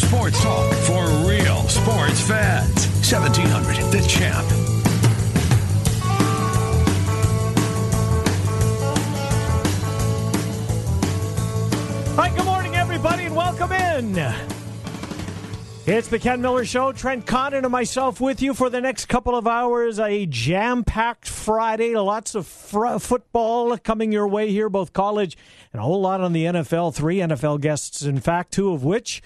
[0.00, 2.86] Sports talk for real sports fans.
[3.10, 4.46] 1700, the champ.
[12.16, 14.16] Hi, good morning, everybody, and welcome in.
[15.86, 16.92] It's the Ken Miller Show.
[16.92, 19.98] Trent Condon and myself with you for the next couple of hours.
[19.98, 21.94] A jam packed Friday.
[21.96, 25.36] Lots of fr- football coming your way here, both college
[25.72, 26.94] and a whole lot on the NFL.
[26.94, 29.22] Three NFL guests, in fact, two of which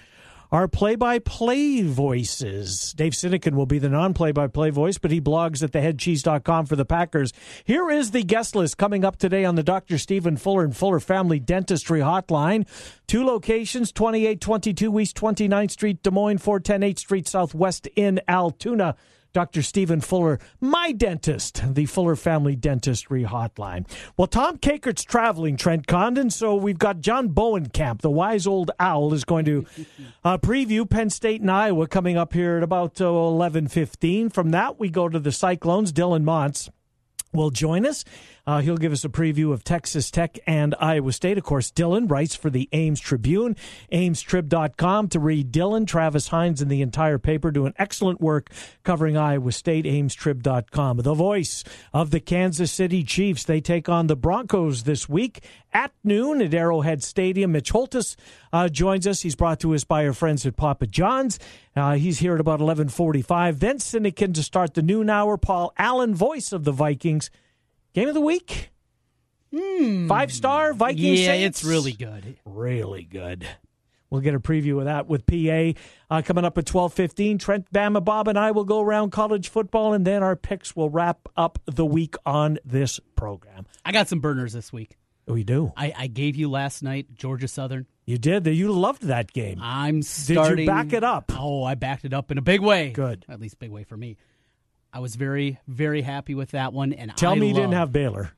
[0.53, 2.93] are play by play voices.
[2.93, 6.67] Dave Sinekin will be the non play by play voice, but he blogs at theheadcheese.com
[6.67, 7.33] for the Packers.
[7.65, 9.99] Here is the guest list coming up today on the Dr.
[9.99, 12.67] Stephen Fuller and Fuller Family Dentistry Hotline.
[13.07, 18.97] Two locations 2822 East 29th Street, Des Moines, 410 8th Street Southwest in Altoona.
[19.35, 19.63] Dr.
[19.63, 23.85] Stephen Fuller, my dentist, the Fuller Family Dentistry Hotline.
[24.17, 29.13] Well, Tom Kakert's traveling, Trent Condon, so we've got John Bohnenkamp, the wise old owl,
[29.13, 29.67] is going to
[30.25, 34.33] uh, preview Penn State and Iowa coming up here at about uh, 11.15.
[34.33, 35.93] From that, we go to the Cyclones.
[35.93, 36.71] Dylan Montz
[37.33, 38.05] will join us.
[38.47, 41.39] Uh, he'll give us a preview of Texas Tech and Iowa State.
[41.39, 43.57] Of course, Dylan writes for the Ames Tribune,
[43.91, 48.51] amestrib.com to read Dylan, Travis Hines, and the entire paper doing excellent work
[48.83, 50.99] covering Iowa State, amestrib.com.
[50.99, 53.45] The voice of the Kansas City Chiefs.
[53.45, 55.43] They take on the Broncos this week
[55.73, 57.53] at noon at Arrowhead Stadium.
[57.53, 58.17] Mitch Holthus
[58.53, 59.23] uh, joins us.
[59.23, 61.39] He's brought to us by our friends at Papa John's.
[61.75, 63.59] Uh, he's here at about 1145.
[63.59, 65.37] Then Sinekin to start the noon hour.
[65.37, 67.31] Paul Allen, voice of the Vikings.
[67.95, 68.71] Game of the week?
[70.09, 71.21] Five star Vikings.
[71.21, 71.61] Yeah, Saints?
[71.61, 72.37] it's really good.
[72.45, 73.47] really good.
[74.11, 77.39] We'll get a preview of that with PA uh, coming up at twelve fifteen.
[77.39, 80.91] Trent Bama Bob and I will go around college football, and then our picks will
[80.91, 83.67] wrap up the week on this program.
[83.85, 84.97] I got some burners this week.
[85.27, 85.73] We do.
[85.77, 87.87] I, I gave you last night Georgia Southern.
[88.07, 88.47] You did.
[88.47, 89.59] You loved that game.
[89.63, 90.57] I'm starting.
[90.57, 91.33] Did you back it up?
[91.37, 92.91] Oh, I backed it up in a big way.
[92.91, 93.25] Good.
[93.29, 94.17] At least big way for me.
[94.95, 96.93] I was very very happy with that one.
[96.95, 98.31] And Tell I me you didn't have Baylor.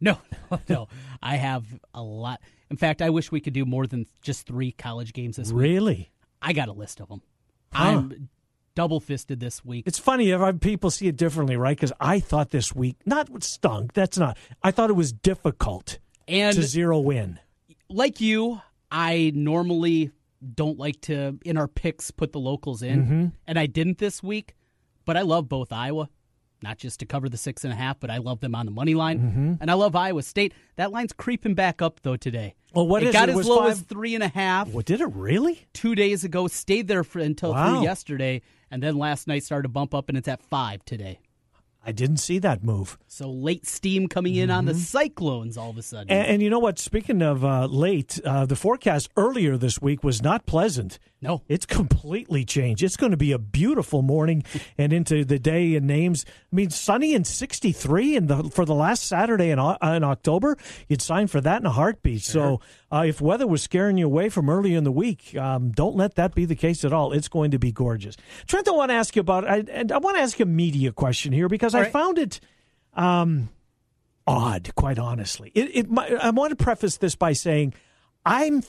[0.00, 0.18] no
[0.50, 0.88] no no.
[1.22, 2.40] I have a lot.
[2.70, 5.62] In fact, I wish we could do more than just three college games this week.
[5.62, 6.10] Really?
[6.40, 7.22] I got a list of them.
[7.72, 7.84] Huh.
[7.84, 8.28] I'm
[8.74, 9.84] double fisted this week.
[9.86, 11.76] It's funny if people see it differently, right?
[11.76, 13.92] Because I thought this week, not what stunk.
[13.94, 14.36] That's not.
[14.62, 17.38] I thought it was difficult and to zero in.
[17.88, 20.10] like you, I normally
[20.54, 23.26] don't like to in our picks put the locals in, Mm-hmm.
[23.46, 24.54] and I didn't this week.
[25.06, 26.10] But I love both Iowa,
[26.62, 28.72] not just to cover the six and a half, but I love them on the
[28.72, 29.54] money line, Mm-hmm.
[29.60, 30.52] and I love Iowa State.
[30.76, 32.54] That line's creeping back up though today.
[32.74, 33.32] Well, what it is got it?
[33.32, 35.66] As was low five- as three and a half What did it really?
[35.72, 36.46] two days ago.
[36.48, 37.76] Stayed there for until Wow.
[37.78, 41.20] three yesterday, and then last night started to bump up, and it's at five today.
[41.88, 42.98] I didn't see that move.
[43.06, 44.80] So late steam coming in on the Mm-hmm.
[44.80, 46.10] Cyclones all of a sudden.
[46.10, 46.80] And, and you know what?
[46.80, 50.98] Speaking of uh, late, uh, the forecast earlier this week was not pleasant.
[51.22, 52.82] No, It's completely changed.
[52.82, 54.44] It's going to be a beautiful morning
[54.78, 56.26] and into the day and names.
[56.52, 60.58] I mean, sunny and 63 in the, for the last Saturday in, Au- in October.
[60.88, 62.22] You'd sign for that in a heartbeat.
[62.22, 62.60] So
[62.92, 66.16] uh, if weather was scaring you away from early in the week, um, don't let
[66.16, 67.12] that be the case at all.
[67.12, 68.16] It's going to be gorgeous.
[68.46, 70.92] Trent, I want to ask you about, I, and I want to ask a media
[70.92, 71.92] question here because I right.
[71.92, 72.40] found it
[72.92, 73.48] um,
[74.26, 75.50] odd, quite honestly.
[75.54, 77.72] It, it, I want to preface this by saying
[78.24, 78.62] I'm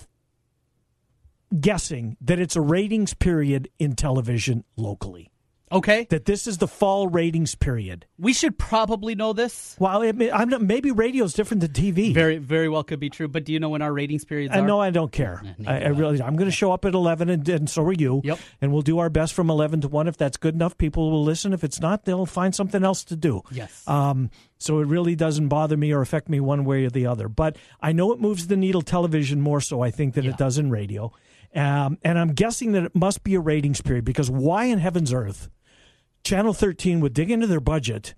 [1.60, 5.32] guessing that it's a ratings period in television locally.
[5.70, 8.06] okay, That this is the fall ratings period.
[8.18, 9.76] we should probably know this.
[9.80, 12.14] Well, I mean, I'm not, maybe radio's different than TV.
[12.14, 13.28] Very, very well could be true.
[13.28, 14.66] But do you know when our ratings periods I are?
[14.66, 15.42] know I don't care.
[15.68, 18.22] I, I really, I'm going to show up at 11, and, and so are you.
[18.24, 18.40] Yep.
[18.62, 20.08] And we'll do our best from 11 to 1.
[20.08, 21.52] If that's good enough, people will listen.
[21.52, 23.42] If it's not, they'll find something else to do.
[23.52, 23.86] Yes.
[23.90, 24.30] Um,
[24.60, 27.28] so it really doesn't bother me or affect me one way or the other.
[27.28, 30.32] But I know it moves the needle television more so, I think, than Yeah.
[30.32, 31.12] it does in radio.
[31.58, 35.12] Um, and I'm guessing that it must be a ratings period because why in heaven's
[35.12, 35.50] earth
[36.24, 38.14] Channel 13 would dig into their budget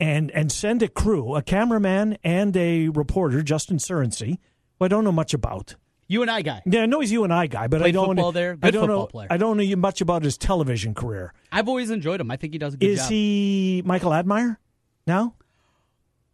[0.00, 4.38] and, and send a crew, a cameraman and a reporter, Justin Surrency,
[4.78, 5.76] who I don't know much about.
[6.08, 6.62] you and I guy.
[6.64, 8.52] Yeah, I know he's you and I guy, but I don't football there.
[8.62, 9.06] I Good don't football know.
[9.06, 9.28] player.
[9.30, 11.34] I don't know much about his television career.
[11.52, 12.30] I've always enjoyed him.
[12.30, 12.92] I think he does a good job.
[12.92, 13.10] Is job.
[13.10, 14.58] he Michael Admire
[15.06, 15.34] now?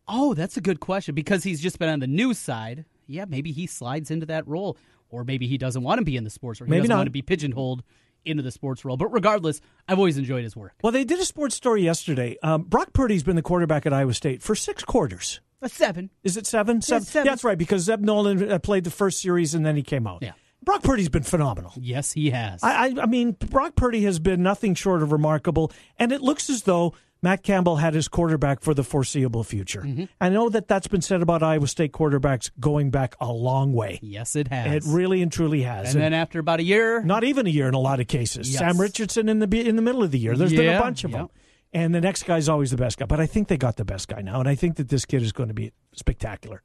[0.08, 2.84] Oh, that's a good question because he's just been on the news side.
[3.08, 4.76] yeah, maybe he slides into that role,
[5.10, 6.96] or maybe he doesn't want to be in the sports, or he Maybe doesn't not.
[6.98, 7.82] want to be pigeonholed
[8.24, 8.96] into the sports role.
[8.96, 10.74] But regardless, I've always enjoyed his work.
[10.82, 12.36] Well, they did a sports story yesterday.
[12.42, 15.40] Um, Brock Purdy's been the quarterback at Iowa State for six quarters.
[15.62, 16.10] A seven.
[16.24, 16.82] Is it seven?
[16.82, 17.04] seven?
[17.06, 17.26] seven.
[17.26, 20.06] Yeah, that's right, because Zeb Noland uh, played the first series and then he came
[20.06, 20.22] out.
[20.22, 20.32] Yeah.
[20.62, 21.72] Brock Purdy's been phenomenal.
[21.76, 22.62] Yes, he has.
[22.64, 26.50] I, I, I mean, Brock Purdy has been nothing short of remarkable, and it looks
[26.50, 29.80] as though Matt Campbell had his quarterback for the foreseeable future.
[29.82, 30.04] Mm-hmm.
[30.20, 33.98] I know that that's been said about Iowa State quarterbacks going back a long way.
[34.02, 34.86] yes, it has.
[34.86, 35.94] It really and truly has.
[35.94, 38.50] and then after about a year, not even a year in a lot of cases.
[38.50, 38.58] Yes.
[38.58, 40.36] Sam Richardson in the in the middle of the year.
[40.36, 41.18] There's been a bunch of yeah.
[41.18, 41.28] them.
[41.72, 43.06] And the next guy's always the best guy.
[43.06, 45.22] But I think they got the best guy now, and I think that this kid
[45.22, 46.62] is going to be spectacular.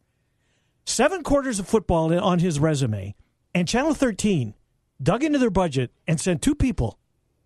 [0.86, 3.16] Seven quarters of football on his resume,
[3.54, 4.54] and Channel 13
[5.02, 7.00] dug into their budget and sent two people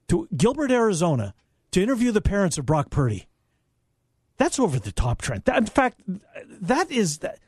[0.08, 1.34] to Gilbert, Arizona,
[1.76, 3.28] to interview the parents of Brock Purdy.
[4.38, 5.44] That's over the top, Trent.
[5.44, 6.02] That, in fact,
[6.62, 7.40] that is that.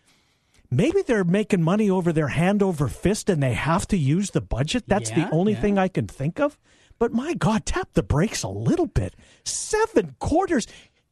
[0.69, 4.41] Maybe they're making money over their hand over fist and they have to use the
[4.41, 4.83] budget.
[4.85, 5.62] That's Yeah, the only yeah.
[5.62, 6.59] thing I can think of.
[7.00, 9.15] But my God, tap the brakes a little bit.
[9.45, 10.68] Seven quarters.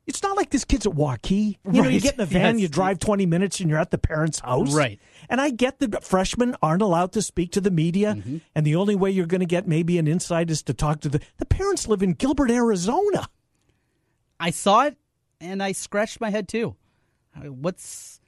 [0.07, 1.57] It's not like this kid's at Waukee.
[1.71, 2.61] You know, you get in the van, Yes.
[2.61, 4.73] you drive 20 minutes, and you're at the parents' house.
[4.73, 4.99] Right.
[5.29, 8.37] And I get that freshmen aren't allowed to speak to the media, Mm-hmm.
[8.53, 11.09] and the only way you're going to get maybe an insight is to talk to
[11.09, 11.19] the.
[11.37, 13.27] The parents live in Gilbert, Arizona.
[14.39, 14.97] I saw it
[15.41, 16.75] and I scratched my head too.
[17.43, 18.21] What's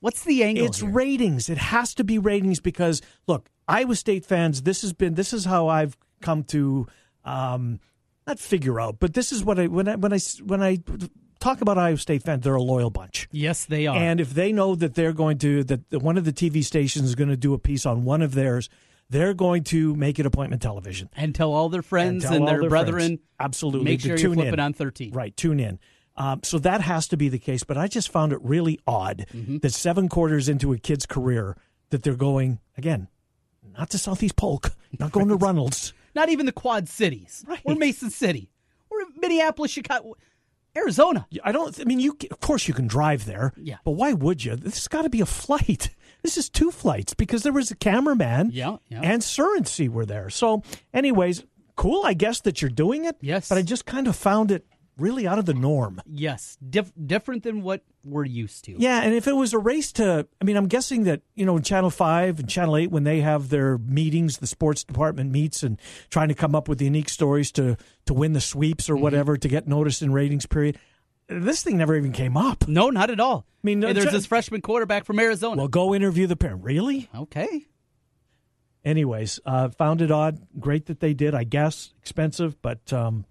[0.00, 0.66] what's the angle?
[0.66, 0.90] It's here?
[0.90, 1.48] ratings.
[1.48, 4.62] It has to be ratings because look, Iowa State fans.
[4.62, 5.14] This has been.
[5.14, 6.86] This is how I've come to
[7.24, 7.80] um,
[8.26, 10.78] not figure out, but this is what I when I when I when I
[11.42, 12.44] talk about Iowa State fans.
[12.44, 13.28] They're a loyal bunch.
[13.32, 13.96] Yes, they are.
[13.96, 17.14] And if they know that they're going to that one of the TV stations is
[17.14, 18.68] going to do a piece on one of theirs,
[19.10, 21.10] they're going to make it appointment television.
[21.16, 22.94] and tell all their friends tell and, their, their brethren.
[22.98, 23.20] friends.
[23.40, 23.84] Absolutely.
[23.84, 24.54] Make sure you flip in.
[24.54, 25.12] it on 13.
[25.12, 25.78] Right, tune in.
[26.16, 27.64] Um, so that has to be the case.
[27.64, 29.58] But I just found it really odd Mm-hmm.
[29.58, 31.56] that seven quarters into a kid's career
[31.90, 33.08] that they're going again,
[33.78, 35.92] not to Southeast Polk, not going to Runnels.
[36.14, 37.44] Not even the Quad Cities.
[37.48, 37.60] Right.
[37.64, 38.50] Or Mason City.
[38.90, 40.14] Or Minneapolis, Chicago,
[40.76, 41.26] Arizona.
[41.44, 41.78] I don't.
[41.80, 43.52] I mean, you of course you can drive there.
[43.56, 43.76] Yeah.
[43.84, 44.56] But why would you?
[44.56, 45.90] This has got to be a flight.
[46.22, 48.50] This is two flights because there was a cameraman.
[48.52, 49.00] Yeah, yeah.
[49.02, 50.30] And Surrency were there.
[50.30, 50.62] So,
[50.94, 52.02] anyways, cool.
[52.04, 53.16] I guess that you're doing it.
[53.20, 53.48] Yes.
[53.48, 54.64] But I just kind of found it
[54.98, 56.00] really out of the norm.
[56.06, 58.72] Yes, dif- different than what we're used to.
[58.78, 61.58] Yeah, and if it was a race to, I mean, I'm guessing that you know,
[61.58, 65.78] Channel Five and Channel Eight, when they have their meetings, the sports department meets and
[66.10, 68.92] trying to come up with unique stories to to win the sweeps Mm-hmm.
[68.94, 70.46] or whatever to get noticed in ratings.
[70.46, 70.78] Period.
[71.28, 72.68] This thing never even came up.
[72.68, 73.46] No, not at all.
[73.46, 75.56] I mean, Hey, there's this freshman quarterback from Arizona.
[75.56, 76.62] Well, go interview the parent.
[76.64, 77.08] Really?
[77.14, 77.66] okay.
[78.84, 80.40] Anyways, uh, found it odd.
[80.58, 81.34] Great that they did.
[81.34, 83.24] I guess expensive, but um,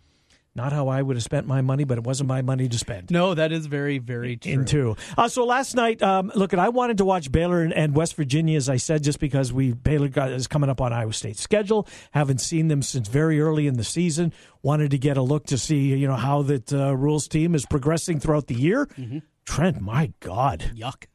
[0.56, 1.84] not how I would have spent my money.
[1.84, 3.12] But it wasn't my money to spend.
[3.12, 4.52] No, that is very, very true.
[4.52, 4.96] into.
[5.18, 8.58] Uh, so last night, um, look, I wanted to watch Baylor and, and West Virginia,
[8.58, 11.88] as I said, just because we Baylor got, is coming up on Iowa State's schedule.
[12.12, 14.34] Haven't seen them since very early in the season.
[14.62, 17.66] Wanted to get a look to see, you know, how that uh, Rhule's team is
[17.66, 18.86] progressing throughout the year.
[18.98, 19.20] Mm-hmm.
[19.46, 21.06] Trent, my God, Yuck.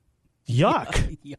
[0.49, 1.17] Yuck!
[1.23, 1.37] Yeah,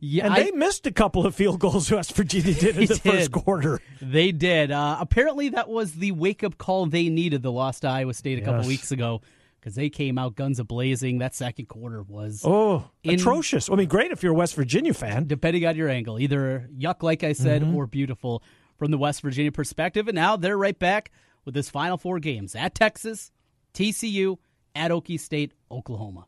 [0.00, 1.90] yeah And I- they missed a couple of field goals.
[1.92, 3.80] West Virginia did in the first quarter.
[4.02, 4.70] They did.
[4.72, 7.42] Uh, apparently, that was the wake up call they needed.
[7.42, 9.20] The loss to Iowa State a couple weeks ago
[9.60, 11.18] because they came out guns a blazing.
[11.18, 13.70] That second quarter was, Oh, In- atrocious!
[13.70, 15.26] I mean, great if you're a West Virginia fan.
[15.26, 17.76] depending on your angle, either yuck, like I said, Mm-hmm.
[17.76, 18.42] or beautiful
[18.76, 20.08] from the West Virginia perspective.
[20.08, 21.10] And now they're right back
[21.44, 23.30] with this final four games at Texas,
[23.74, 24.38] TCU,
[24.74, 26.26] at Okie State, Oklahoma.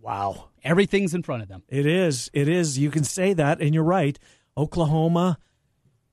[0.00, 0.48] Wow.
[0.62, 1.62] Everything's in front of them.
[1.68, 2.30] It is.
[2.32, 2.78] It is.
[2.78, 4.18] You can say that, and you're right.
[4.56, 5.38] Oklahoma,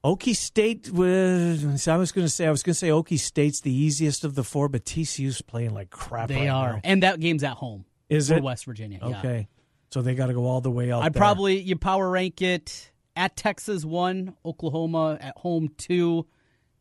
[0.03, 1.88] Okie State uh, was.
[1.88, 2.48] I was going to say.
[2.48, 5.74] I was going to say Okie State's the easiest of the four, but TCU's playing
[5.74, 6.29] like crap.
[6.29, 6.82] They right are, now.
[6.84, 7.86] and that game's at home.
[8.10, 8.44] Is for it?
[8.44, 9.00] West Virginia?
[9.01, 9.20] yeah.
[9.20, 9.48] Okay,
[9.91, 11.03] so they got to go all the way out.
[11.03, 16.25] I'd probably you power rank it at Texas one, Oklahoma at home two,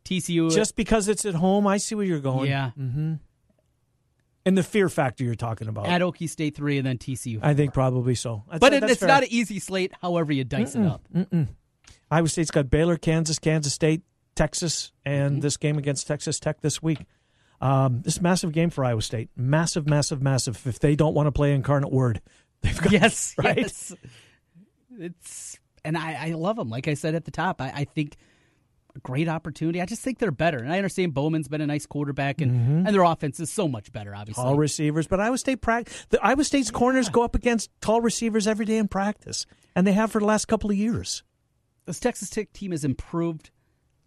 [0.05, 1.67] TCU just because it's at home.
[1.67, 2.49] I see where you're going.
[2.49, 3.15] yeah mm-hmm.
[4.47, 5.87] And the fear factor you're talking about.
[5.87, 7.39] at Okie State three, and then TCU.
[7.41, 8.43] I think probably so.
[8.47, 9.07] That's- but it, it's fair.
[9.09, 9.93] not an easy slate.
[10.01, 11.01] However you dice it up.
[12.09, 14.01] Iowa State's got Baylor, Kansas, Kansas State,
[14.35, 15.39] Texas, and Mm-hmm.
[15.41, 16.99] this game against Texas Tech this week.
[17.59, 19.29] Um, this is a massive game for Iowa State.
[19.35, 20.61] Massive, massive, massive.
[20.65, 22.21] If they don't want to play incarnate word,
[22.61, 23.57] they've got Yes, right.
[23.57, 23.93] yes.
[24.99, 26.69] It's and I, I love them.
[26.69, 28.15] Like I said at the top, I, I think
[28.97, 29.81] great opportunity.
[29.81, 32.85] I just think they're better, and I understand Bowman's been a nice quarterback, and Mm-hmm.
[32.87, 34.15] and their offense is so much better.
[34.15, 36.05] Obviously, Tall receivers, but Iowa State practice.
[36.09, 39.93] The Iowa State's corners go up against tall receivers every day in practice, and they
[39.93, 41.23] have for the last couple of years.
[41.85, 43.51] this Texas Tech team has improved.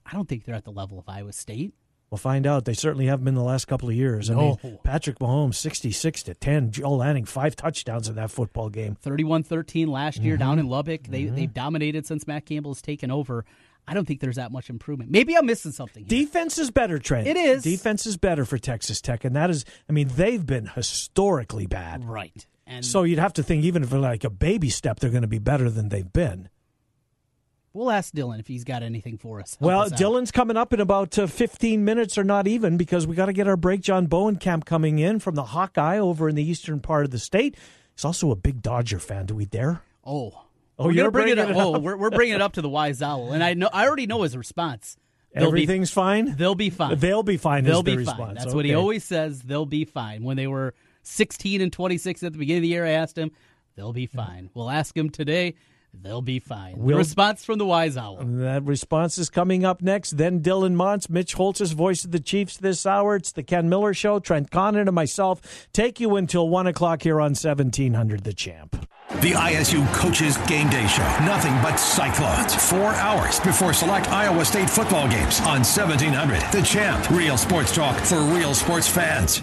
[0.05, 1.73] I don't think they're at the level of Iowa State.
[2.11, 2.65] We'll find out.
[2.65, 4.31] They certainly haven't been the last couple of years.
[4.31, 6.73] I mean, Patrick Mahomes, 66 to 10.
[6.73, 8.97] Joel Lanning, five touchdowns in that football game.
[9.05, 10.61] 31-13 last year down Mm-hmm.
[10.61, 11.03] in Lubbock.
[11.05, 13.45] They they've dominated since Matt Campbell's taken over.
[13.89, 15.11] I don't think there's that much improvement.
[15.11, 16.05] Maybe I'm missing something.
[16.05, 16.21] Here.
[16.25, 17.27] Defense is better, Trent.
[17.27, 17.63] It is.
[17.65, 22.05] Defense is better for Texas Tech, and that is, I mean, they've been historically bad.
[22.05, 22.47] right.
[22.67, 25.29] And So you'd have to think, even for like a baby step, they're going to
[25.29, 26.49] be better than they've been.
[27.73, 29.57] we'll ask Dylan if he's got anything for us.
[29.59, 29.93] Help Well, us.
[29.93, 33.33] Dylan's coming up in about uh, 15 minutes or not even because we got to
[33.33, 33.81] get our break.
[33.81, 37.57] John Bohnenkamp coming in from the Hawkeye over in the eastern part of the state.
[37.97, 39.27] He's also a big Dodger fan.
[39.27, 39.83] Do we dare?
[40.05, 40.45] Oh.
[40.81, 41.47] Oh, we're you're gonna bring it up.
[41.49, 41.83] bringing it Oh, up.
[41.83, 44.23] we're, we're bringing it up to the wise owl, and I know I already know
[44.23, 44.97] his response.
[45.35, 46.35] They'll Everything's be, fine?
[46.37, 46.99] They'll be fine.
[46.99, 47.63] They'll be fine.
[47.65, 48.19] They'll is the be response.
[48.19, 48.35] fine.
[48.35, 49.43] That's what he always says.
[49.43, 50.25] They'll be fine.
[50.25, 53.31] When they were 16 and 26 at the beginning of the year, I asked him,
[53.77, 55.55] "They'll be fine." We'll ask him today.
[55.93, 56.77] They'll be fine.
[56.79, 58.19] We'll- response from the wise owl.
[58.23, 60.17] That response is coming up next.
[60.19, 63.17] Then Dylan Montz, Mitch Holthus voice of the Chiefs this hour.
[63.17, 64.21] It's the Ken Miller Show.
[64.21, 68.89] Trent Condon and myself take you until 1 o'clock here on 1700 The Champ.
[69.21, 71.03] The ISU Coaches Game Day Show.
[71.27, 72.55] Nothing but Cyclones.
[72.55, 76.41] Four hours before select Iowa State football games on 1700.
[76.53, 77.11] The Champ.
[77.11, 79.43] Real sports talk for real sports fans.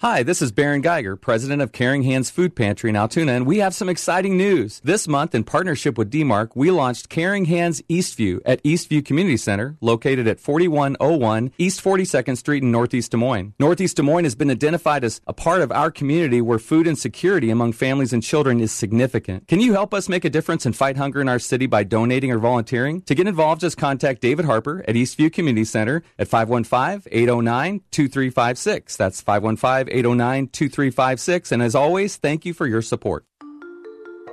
[0.00, 3.58] Hi, this is Baron Geiger, president of Caring Hands Food Pantry in Altoona, and we
[3.58, 4.80] have some exciting news.
[4.84, 9.76] This month, in partnership with DMARC, we launched Caring Hands Eastview at Eastview Community Center,
[9.80, 13.54] located at 4101 East 42nd Street in Northeast Des Moines.
[13.58, 17.50] Northeast Des Moines has been identified as a part of our community where food insecurity
[17.50, 19.48] among families and children is significant.
[19.48, 22.30] Can you help us make a difference and fight hunger in our city by donating
[22.30, 23.02] or volunteering?
[23.02, 28.96] To get involved, just contact David Harper at Eastview Community Center at 515 809 2356.
[28.96, 31.52] That's 515 809 2356.
[31.52, 33.24] And as always, thank you for your support.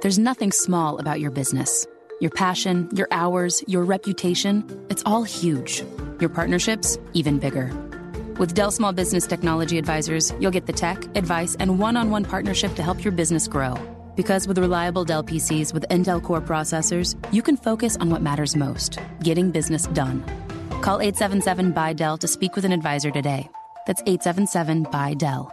[0.01, 1.87] There's nothing small about your business.
[2.21, 5.83] Your passion, your hours, your reputation, it's all huge.
[6.19, 7.73] Your partnerships, even bigger.
[8.37, 12.23] With Dell Small Business Technology Advisors, you'll get the tech, advice, and one on one
[12.23, 13.75] partnership to help your business grow.
[14.15, 18.55] Because with reliable Dell PCs with Intel Core processors, you can focus on what matters
[18.55, 20.23] most getting business done.
[20.81, 23.49] Call 877 by Dell to speak with an advisor today.
[23.85, 25.51] That's 877 by Dell.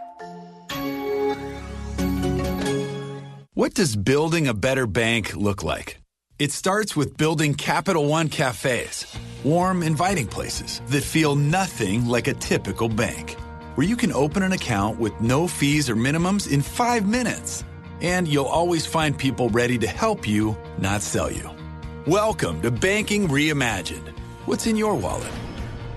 [3.55, 5.99] What does building a better bank look like?
[6.39, 9.05] It starts with building Capital One cafes,
[9.43, 13.37] warm, inviting places that feel nothing like a typical bank,
[13.75, 17.63] where you can open an account with no fees or minimums in five minutes.
[18.01, 21.49] And you'll always find people ready to help you, not sell you.
[22.07, 24.09] Welcome to Banking Reimagined.
[24.45, 25.31] What's in your wallet?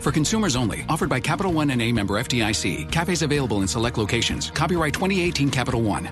[0.06, 2.92] For consumers only, offered by Capital One and a member FDIC.
[2.92, 4.52] Cafes available in select locations.
[4.52, 6.08] Copyright 2018 Capital One.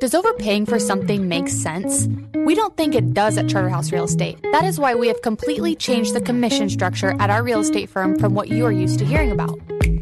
[0.00, 2.08] Does overpaying for something make sense?
[2.34, 4.40] We don't think it does at Charterhouse Real Estate.
[4.50, 8.18] That is why we have completely changed the commission structure at our real estate firm
[8.18, 9.56] from what you are used to hearing about.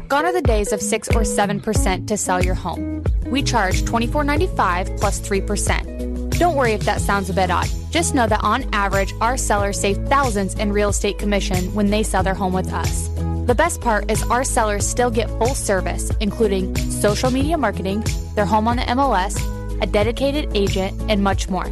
[0.07, 3.03] Gone are the days of 6 or 7% to sell your home.
[3.27, 6.08] We charge $24.95 plus 3%.
[6.39, 7.67] Don't worry if that sounds a bit odd.
[7.91, 12.01] Just know that on average, our sellers save thousands in real estate commission when they
[12.01, 13.09] sell their home with us.
[13.45, 18.05] The best part is our sellers still get full service, including social media marketing,
[18.35, 19.35] their home on the MLS,
[19.81, 21.67] a dedicated agent, and much more.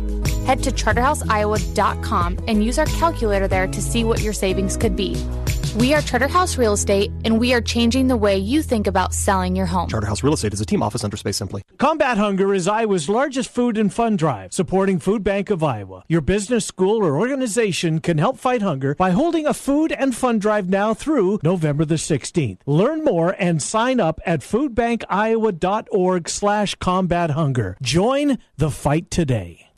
[0.45, 5.15] Head to charterhouseiowa.com and use our calculator there to see what your savings could be.
[5.77, 9.55] We are Charterhouse Real Estate, and we are changing the way you think about selling
[9.55, 9.87] your home.
[9.87, 11.61] Charterhouse Real Estate is a team office under Space Simply.
[11.77, 16.03] Combat Hunger is Iowa's largest food and fun drive, supporting Food Bank of Iowa.
[16.07, 20.39] Your business, school, or organization can help fight hunger by holding a food and fun
[20.39, 22.57] drive now through November the 16th.
[22.65, 27.77] Learn more and sign up at foodbankiowa.org slash combat hunger.
[27.83, 29.66] Join the fight today.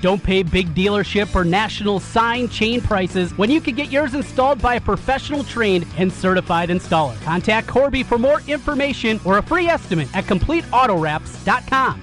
[0.00, 4.60] Don't pay big dealership or national sign chain prices when you can get yours installed
[4.60, 7.20] by a professional trained and certified installer.
[7.22, 12.02] Contact Corby for more information or a free estimate at CompleteAutoWraps.com.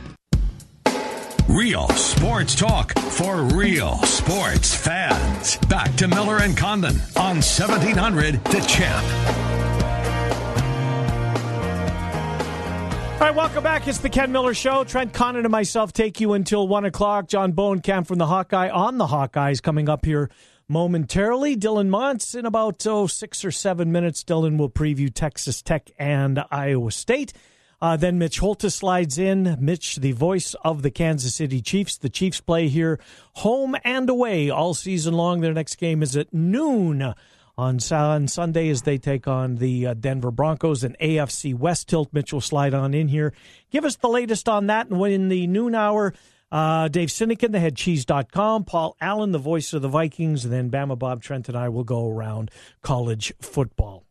[1.47, 5.57] Real sports talk for real sports fans.
[5.69, 9.66] Back to Miller and Condon on 1700 The Champ.
[13.17, 13.88] All right, welcome back.
[13.88, 14.83] It's the Ken Miller Show.
[14.83, 17.27] Trent Condon and myself take you until 1 o'clock.
[17.27, 20.29] John Bohnenkamp from the Hawkeye on the Hawkeyes coming up here
[20.69, 21.57] momentarily.
[21.57, 24.24] Dylan Montz in about oh, six or seven minutes.
[24.24, 27.33] Dylan will preview Texas Tech and Iowa State.
[27.81, 29.57] Uh, then Mitch Holthus slides in.
[29.59, 31.97] Mitch, the voice of the Kansas City Chiefs.
[31.97, 33.00] The Chiefs play here
[33.33, 35.41] home and away all season long.
[35.41, 37.15] Their next game is at noon
[37.57, 42.09] on, on Sunday as they take on the uh, Denver Broncos and AFC West tilt.
[42.13, 43.34] Mitchell slide on in here.
[43.71, 44.89] Give us the latest on that.
[44.89, 46.13] And in the noon hour,
[46.51, 50.97] uh, Dave Sinekin, the headcheese.com, Paul Allen, the voice of the Vikings, and then Bama
[50.97, 52.51] Bob Trent and I will go around
[52.82, 54.03] college football.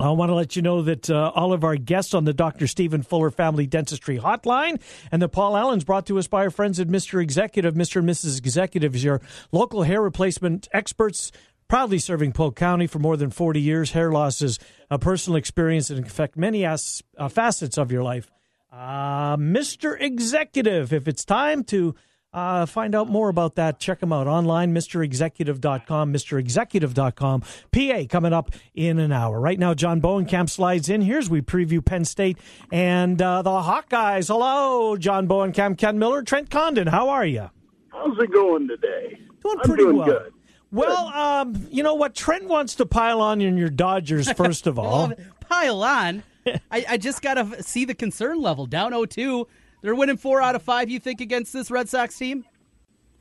[0.00, 2.66] I want to let you know that uh, all of our guests on the Dr.
[2.66, 4.80] Stephen Fuller Family Dentistry Hotline
[5.12, 7.22] and the Paul Allen's brought to us by our friends at Mr.
[7.22, 7.74] Executive.
[7.74, 7.96] Mr.
[7.96, 8.38] and Mrs.
[8.38, 9.20] Executive is your
[9.52, 11.32] local hair replacement experts
[11.70, 14.58] Proudly serving Polk County for more than 40 years, hair loss is
[14.90, 18.28] a personal experience that can affect many as, uh, facets of your life.
[18.72, 19.96] Uh, Mr.
[20.00, 21.94] Executive, if it's time to
[22.32, 27.42] uh, find out more about that, check them out online, MrExecutive.com, MrExecutive.com.
[27.70, 29.38] PA coming up in an hour.
[29.38, 32.38] Right now, John Bohnenkamp slides in here as we preview Penn State
[32.72, 34.26] and uh, the Hawkeyes.
[34.26, 36.88] Hello, John Bohnenkamp, Ken Miller, Trent Condon.
[36.88, 37.48] How are you?
[37.92, 39.20] How's it going today?
[39.44, 40.06] Doing I'm pretty doing well.
[40.06, 40.32] good.
[40.72, 42.14] Well, um, you know what?
[42.14, 45.12] Trent wants to pile on in your Dodgers, first of all.
[45.40, 46.22] Pile on.
[46.70, 48.66] I, I just got to see the concern level.
[48.66, 49.46] Down 0 2.
[49.82, 52.44] They're winning four out of five, you think, against this Red Sox team?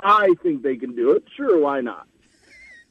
[0.02, 1.24] I think they can do it.
[1.36, 2.08] Sure, why not?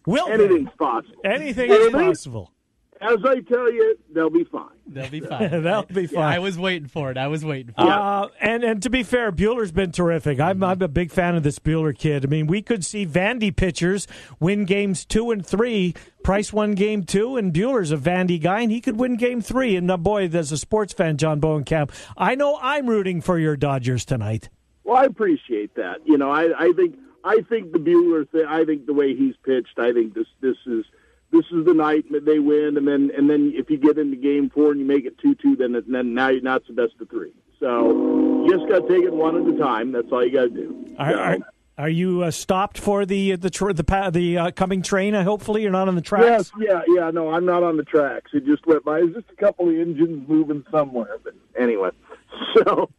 [0.07, 1.21] Will Anything's possible.
[1.25, 2.53] Anything is possible.
[3.01, 4.69] As I tell you, they'll be fine.
[4.87, 5.51] They'll be fine.
[5.63, 6.25] That'll be fine.
[6.25, 7.17] I was waiting for it.
[7.17, 7.89] I was waiting for it.
[7.89, 10.41] Uh, and and to be fair, Buehler's been terrific.
[10.41, 12.25] I'm I'm a big fan of this Buehler kid.
[12.25, 14.07] I mean, we could see Vandy pitchers
[14.41, 15.95] win games two and three.
[16.23, 19.77] Price won game two, and Buehler's a Vandy guy, and he could win game three.
[19.77, 23.57] And uh, boy, as a sports fan, John Bohnenkamp, I know I'm rooting for your
[23.57, 24.49] Dodgers tonight.
[24.85, 25.99] Well, I appreciate that.
[26.05, 28.47] You know, I, I think I think the Buehler thing.
[28.49, 29.79] I think the way he's pitched.
[29.79, 30.85] I think this this is
[31.31, 34.17] this is the night that they win, and then and then if you get into
[34.17, 36.73] game four and you make it two two, then it- then now you're not the
[36.73, 37.33] best of three.
[37.61, 39.93] So you just got to take it one at a time.
[39.93, 40.95] That's all you got to do.
[40.99, 41.37] Are, So- are,
[41.79, 45.15] are you uh, stopped for the the tr- the pa- the uh, coming train?
[45.15, 46.51] Uh, hopefully, you're not on the tracks.
[46.59, 47.11] Yes, yeah, yeah.
[47.11, 48.31] No, I'm not on the tracks.
[48.35, 49.01] It just went by.
[49.01, 51.19] It's just a couple of engines moving somewhere.
[51.23, 51.91] But anyway,
[52.57, 52.91] so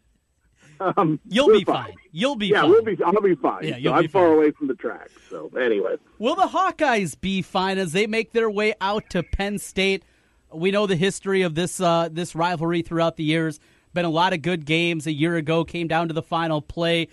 [0.80, 1.94] um, You'll be fine.
[2.12, 2.70] You'll be yeah, fine.
[2.70, 2.98] we'll be.
[3.04, 3.64] I'll be fine.
[3.64, 5.14] Yeah, you'll I'm be far away from the tracks.
[5.30, 9.60] So anyway, Will the Hawkeyes be fine as they make their way out to Penn
[9.60, 10.04] State?
[10.52, 13.60] We know the history of this uh, this rivalry throughout the years.
[13.94, 15.08] Been a lot of good games.
[15.08, 17.08] A year ago, came down to the final play.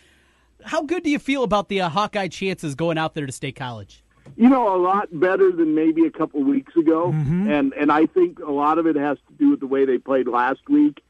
[0.65, 3.57] How good do you feel about the uh, Hawkeye chances going out there to State
[3.57, 4.03] College?
[4.37, 8.41] you know, a lot better than maybe a couple weeks ago, and and I think
[8.41, 11.03] a lot of it has to do with the way they played last week.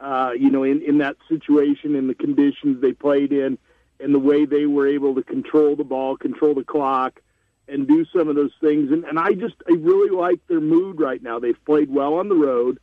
[0.00, 3.58] Uh, you know, in in that situation, in the conditions they played in,
[4.00, 7.20] and the way they were able to control the ball, control the clock,
[7.68, 8.90] and do some of those things.
[8.90, 11.38] And, and I just I really like their mood right now.
[11.38, 12.78] They've played well on the road.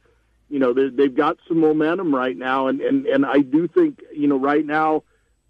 [0.49, 4.27] You know, they've got some momentum right now, and and and I do think you
[4.27, 5.03] know right now.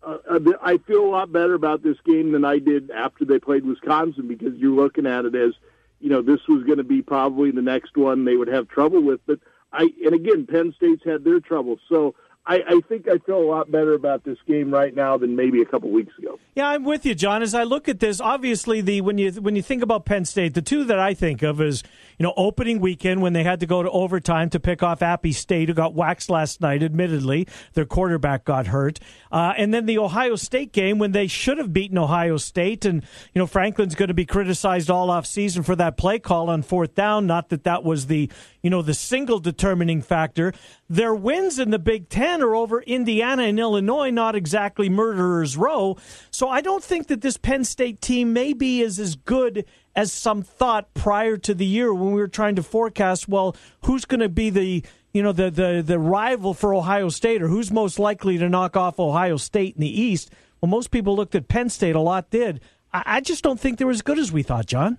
[0.04, 0.17] Uh,
[0.63, 4.28] I feel a lot better about this game than I did after they played Wisconsin
[4.28, 5.54] because you're looking at it as,
[6.00, 9.04] you know, this was going to be probably the next one they would have trouble
[9.04, 9.19] with.
[9.28, 9.41] But
[9.73, 11.77] I, and again, Penn State's had their trouble.
[11.88, 15.36] So I, I think I feel a lot better about this game right now than
[15.36, 16.39] maybe a couple weeks ago.
[16.56, 17.43] Yeah, I'm with you, John.
[17.43, 20.56] As I look at this, obviously the when you when you think about Penn State,
[20.56, 21.84] the two that I think of is
[22.17, 25.32] you know opening weekend when they had to go to overtime to pick off Appy
[25.34, 26.82] State, who got waxed last night.
[26.82, 28.99] Admittedly, their quarterback got hurt,
[29.32, 33.04] uh, and then the Ohio State game when they should have beaten Ohio State, and
[33.34, 36.63] you know Franklin's going to be criticized all off season for that play call on
[36.63, 37.27] fourth down.
[37.27, 38.32] Not that that was the
[38.63, 40.54] you know the single determining factor.
[40.91, 45.95] Their wins in the Big Ten are over Indiana and Illinois, not exactly murderers row.
[46.32, 49.63] So I don't think that this Penn State team maybe is as good
[49.95, 53.30] as some thought prior to the year when we were trying to forecast.
[53.30, 57.41] Well, who's going to be the you know the, the the rival for Ohio State
[57.41, 60.30] or who's most likely to knock off Ohio State in the East?
[60.60, 61.95] Well, most people looked at Penn State.
[61.95, 62.60] A lot did.
[62.91, 64.97] I, I just don't think they're as good as we thought, John.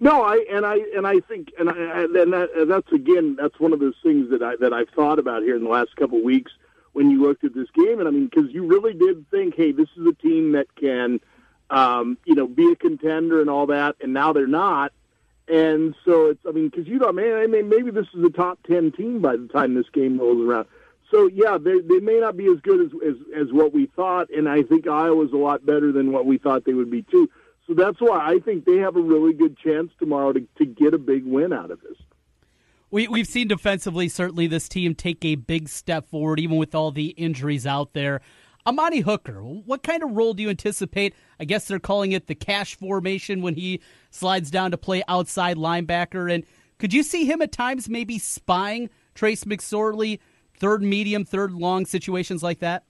[0.00, 3.72] No, I and I and I think and I, and that, that's again that's one
[3.72, 6.24] of those things that I that I've thought about here in the last couple of
[6.24, 6.52] weeks
[6.92, 9.72] when you looked at this game, and I mean because you really did think, hey,
[9.72, 11.20] this is a team that can,
[11.70, 14.92] um, you know, be a contender and all that, and now they're not,
[15.48, 18.30] and so it's I mean because you thought, man, I mean maybe this is a
[18.30, 20.66] top ten team by the time this game rolls around.
[21.10, 24.28] So yeah, they they may not be as good as as, as what we thought,
[24.30, 27.30] and I think Iowa's a lot better than what we thought they would be too.
[27.66, 30.94] So that's why I think they have a really good chance tomorrow to, to get
[30.94, 31.96] a big win out of this.
[32.90, 36.92] We, we've seen defensively, certainly, this team take a big step forward, even with all
[36.92, 38.20] the injuries out there.
[38.66, 41.14] Amani Hooker, what kind of role do you anticipate?
[41.38, 45.56] I guess they're calling it the cash formation when he slides down to play outside
[45.56, 46.32] linebacker.
[46.32, 46.44] And
[46.78, 50.18] could you see him at times maybe spying Trace McSorley,
[50.58, 52.84] third medium, third long situations like that?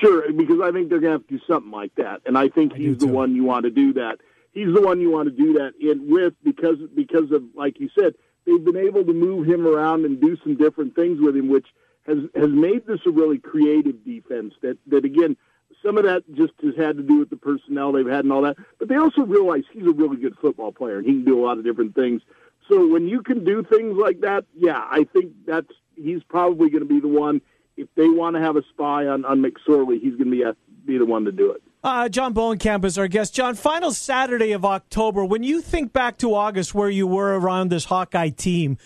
[0.00, 2.48] Sure, because I think they're going to have to do something like that, and I
[2.48, 4.18] think I he's the one you want to do that.
[4.52, 7.90] He's the one you want to do that in with because because of like you
[7.98, 8.14] said,
[8.46, 11.66] they've been able to move him around and do some different things with him, which
[12.06, 14.54] has has made this a really creative defense.
[14.62, 15.36] That that again,
[15.84, 18.42] some of that just has had to do with the personnel they've had and all
[18.42, 21.38] that, but they also realize he's a really good football player and he can do
[21.38, 22.22] a lot of different things.
[22.68, 26.82] So when you can do things like that, yeah, I think that's he's probably going
[26.82, 27.40] to be the one
[27.76, 30.56] if they want to have a spy on, on McSorley, he's going to be, a,
[30.86, 31.62] be the one to do it.
[31.84, 33.34] Uh, John Bohnenkamp is our guest.
[33.34, 35.24] John, final Saturday of October.
[35.24, 38.78] When you think back to August, where you were around this Hawkeye team,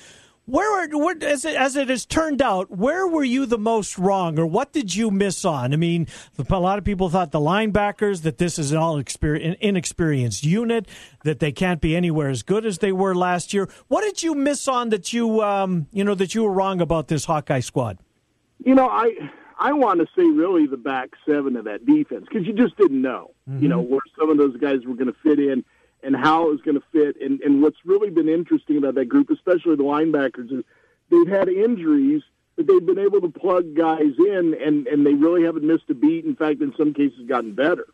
[0.45, 4.39] where, where as, it, as it has turned out, where were you the most wrong,
[4.39, 5.73] or what did you miss on?
[5.73, 10.45] I mean, a lot of people thought the linebackers that this is an all inexperienced
[10.45, 10.89] unit,
[11.25, 13.69] that they can't be anywhere as good as they were last year.
[13.87, 17.09] What did you miss on that you um, you know that you were wrong about
[17.09, 17.99] this Hawkeye squad?
[18.65, 19.15] You know, I
[19.59, 23.01] I want to say really the back seven of that defense because you just didn't
[23.01, 23.63] know, mm-hmm.
[23.63, 25.65] you know, where some of those guys were going to fit in
[26.03, 27.21] and how it was going to fit.
[27.21, 30.65] And and what's really been interesting about that group, especially the linebackers, is
[31.11, 32.23] they've had injuries,
[32.57, 35.95] but they've been able to plug guys in, and and they really haven't missed a
[35.95, 36.25] beat.
[36.25, 37.87] In fact, in some cases, gotten better.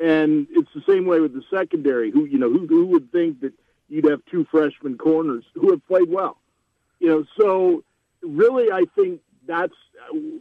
[0.00, 2.10] And it's the same way with the secondary.
[2.10, 3.52] Who you know who who would think that
[3.88, 6.38] you'd have two freshman corners who have played well,
[7.00, 7.24] you know?
[7.38, 7.82] So
[8.22, 9.72] really, I think that's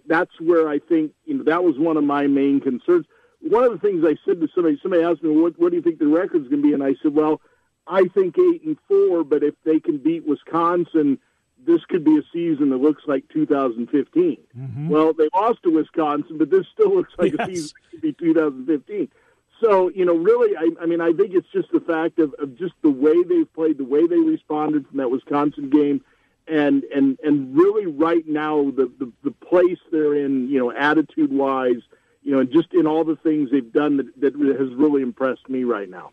[0.05, 3.05] that's where I think you know that was one of my main concerns.
[3.41, 5.81] One of the things I said to somebody, somebody asked me, "What, what do you
[5.81, 7.41] think the record's going to be?" And I said, "Well,
[7.87, 11.17] I think eight and four, but if they can beat Wisconsin,
[11.65, 14.89] this could be a season that looks like 2015." Mm-hmm.
[14.89, 17.47] Well, they lost to Wisconsin, but this still looks like yes.
[17.47, 19.09] a season that could be 2015.
[19.61, 22.55] So, you know, really, I, I mean, I think it's just the fact of, of
[22.55, 26.03] just the way they've played, the way they responded from that Wisconsin game
[26.49, 31.31] and and and really right now the the, the place they're in, you know, attitude
[31.31, 31.81] wise,
[32.23, 35.63] you know, just in all the things they've done that, that has really impressed me
[35.63, 36.11] right now.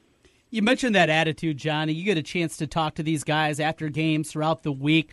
[0.50, 1.92] You mentioned that attitude, Johnny.
[1.92, 5.12] You get a chance to talk to these guys after games throughout the week.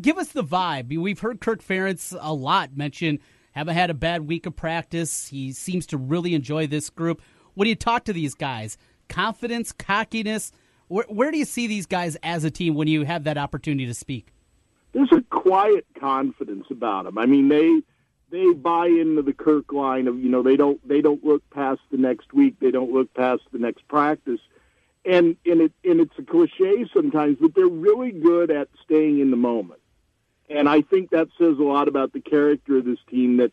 [0.00, 0.96] Give us the vibe.
[0.96, 3.18] We've heard Kirk Ferentz a lot mention
[3.52, 5.28] haven't had a bad week of practice.
[5.28, 7.20] He seems to really enjoy this group.
[7.54, 10.52] When do you talk to these guys, confidence, cockiness,
[10.88, 13.86] where, where do you see these guys as a team when you have that opportunity
[13.86, 14.32] to speak?
[14.92, 17.18] There's a quiet confidence about them.
[17.18, 17.80] I mean, they
[18.30, 21.80] they buy into the Kirk line of you know they don't they don't look past
[21.90, 24.40] the next week, they don't look past the next practice,
[25.04, 29.30] and and it and it's a cliche sometimes, but they're really good at staying in
[29.30, 29.80] the moment,
[30.48, 33.52] and I think that says a lot about the character of this team that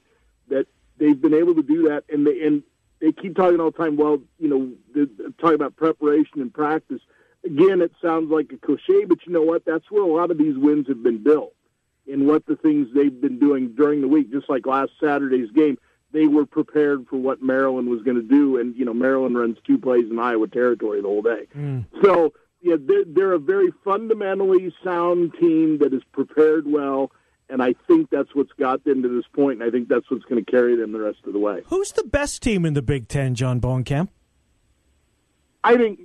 [0.50, 2.63] that they've been able to do that, and they and
[3.00, 3.95] they keep talking all the time.
[3.95, 4.50] Well, you
[4.95, 5.08] know,
[5.39, 7.02] talking about preparation and practice
[7.43, 9.65] again, it sounds like a cliche, but you know what?
[9.65, 11.54] That's where a lot of these wins have been built
[12.06, 14.32] in what the things they've been doing during the week.
[14.32, 15.78] Just like last Saturday's game,
[16.12, 19.58] they were prepared for what Maryland was going to do, and you know Maryland runs
[19.65, 21.47] two plays in Iowa territory the whole day.
[21.56, 21.86] Mm.
[22.04, 27.12] So yeah, they're, they're a very fundamentally sound team that is prepared well.
[27.50, 30.26] And I think that's what's got them to this point, and I think that's what's
[30.26, 31.62] going to carry them the rest of the way.
[31.67, 34.10] Who's the best team in the Big Ten, John Bohnenkamp?
[35.63, 36.02] I think,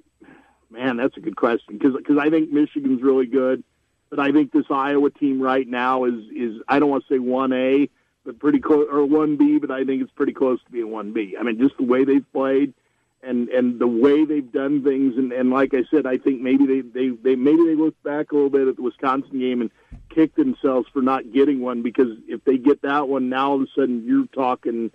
[0.72, 3.62] man, that's a good question because I think Michigan's really good,
[4.11, 7.18] but I think this Iowa team right now is is I don't want to say
[7.18, 7.88] one A,
[8.24, 11.12] but pretty close or one B, but I think it's pretty close to being one
[11.12, 11.37] B.
[11.38, 12.74] I mean, just the way they've played
[13.22, 16.66] and and the way they've done things, and and like I said, I think maybe
[16.66, 19.70] they they they maybe they look back a little bit at the Wisconsin game and
[20.08, 23.62] kick themselves for not getting one because if they get that one, now all of
[23.62, 24.90] a sudden you're talking,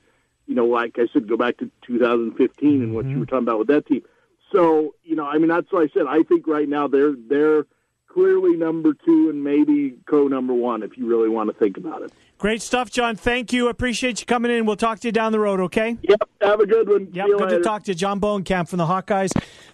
[0.46, 3.30] you know, like I said, go back to 2015 and what you were mm-hmm.
[3.30, 4.04] talking about with that team.
[4.52, 6.06] So, you know, I mean, that's what I said.
[6.08, 7.66] I think right now they're they're
[8.08, 12.02] clearly number two and maybe co number one if you really want to think about
[12.02, 12.12] it.
[12.38, 13.16] Great stuff, John.
[13.16, 13.68] Thank you.
[13.68, 14.66] Appreciate you coming in.
[14.68, 15.98] We'll talk to you down the road, okay?
[16.04, 16.30] Yep.
[16.42, 17.10] Have a good one.
[17.12, 17.26] Yep.
[17.26, 17.58] Good later.
[17.58, 17.96] to talk to you.
[17.96, 19.32] John Bohnenkamp from the Hawkeyes.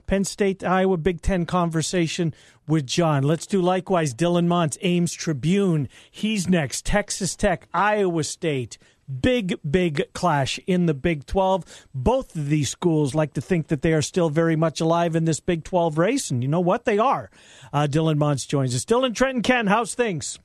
[0.07, 2.33] Penn State, Iowa Big Ten conversation
[2.67, 3.23] with John.
[3.23, 4.13] Let's do likewise.
[4.13, 5.89] Dylan Montz, Ames Tribune.
[6.09, 6.86] He's next.
[6.86, 8.77] Texas Tech, Iowa State.
[9.21, 11.88] Big, big clash in the Big 12.
[11.93, 15.26] Both of these schools like to think that they are still very much alive in
[15.26, 16.86] this Big 12 race, and you know what?
[16.86, 17.30] They are.
[17.71, 18.86] Uh, Dylan Montz joins us.
[18.86, 20.39] Dylan Trenton Ken, how's things?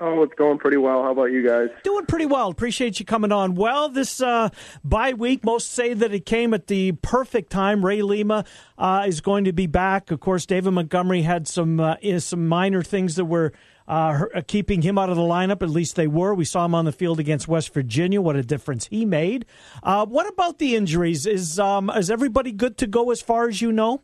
[0.00, 1.02] Oh, it's going pretty well.
[1.02, 1.70] How about you guys?
[1.82, 2.50] Doing pretty well.
[2.50, 3.56] Appreciate you coming on.
[3.56, 4.50] Well, this uh,
[4.84, 7.84] bye week, most say that it came at the perfect time.
[7.84, 8.44] Ray Lima
[8.76, 10.12] uh, is going to be back.
[10.12, 13.52] Of course, David Montgomery had some uh, some minor things that were
[13.88, 15.62] uh, keeping him out of the lineup.
[15.62, 16.34] At least they were.
[16.34, 18.20] We saw him on the field against West Virginia.
[18.20, 19.46] What a difference he made.
[19.82, 21.26] Uh, what about the injuries?
[21.26, 24.02] Is um, is everybody good to go as far as you know?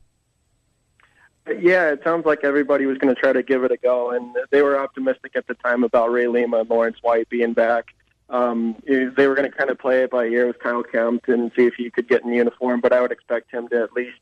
[1.47, 4.35] Yeah, it sounds like everybody was going to try to give it a go, and
[4.51, 7.89] they were optimistic at the time about Ray Lima and Lawrence White being back.
[8.31, 11.53] Um, they were going to kind of play it by ear with Kyle Kempt and
[11.55, 14.17] see if he could get in uniform, but I would expect him to at least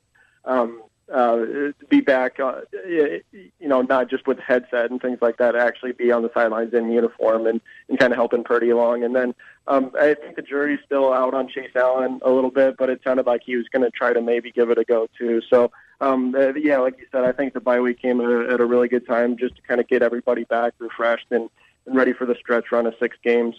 [0.44, 0.82] um,
[1.12, 3.23] uh, be back, uh, you
[3.61, 6.91] know, not just with headset and things like that, actually be on the sidelines in
[6.91, 9.05] uniform and, and kind of helping Purdy along.
[9.05, 9.35] And then
[9.67, 13.01] um, I think the jury's still out on Chase Allen a little bit, but it
[13.05, 15.41] sounded like he was going to try to maybe give it a go too.
[15.49, 18.55] So, um, uh, yeah, like you said, I think the bye week came at a,
[18.55, 21.49] at a really good time just to kind of get everybody back refreshed and,
[21.87, 23.55] and ready for the stretch run of six games.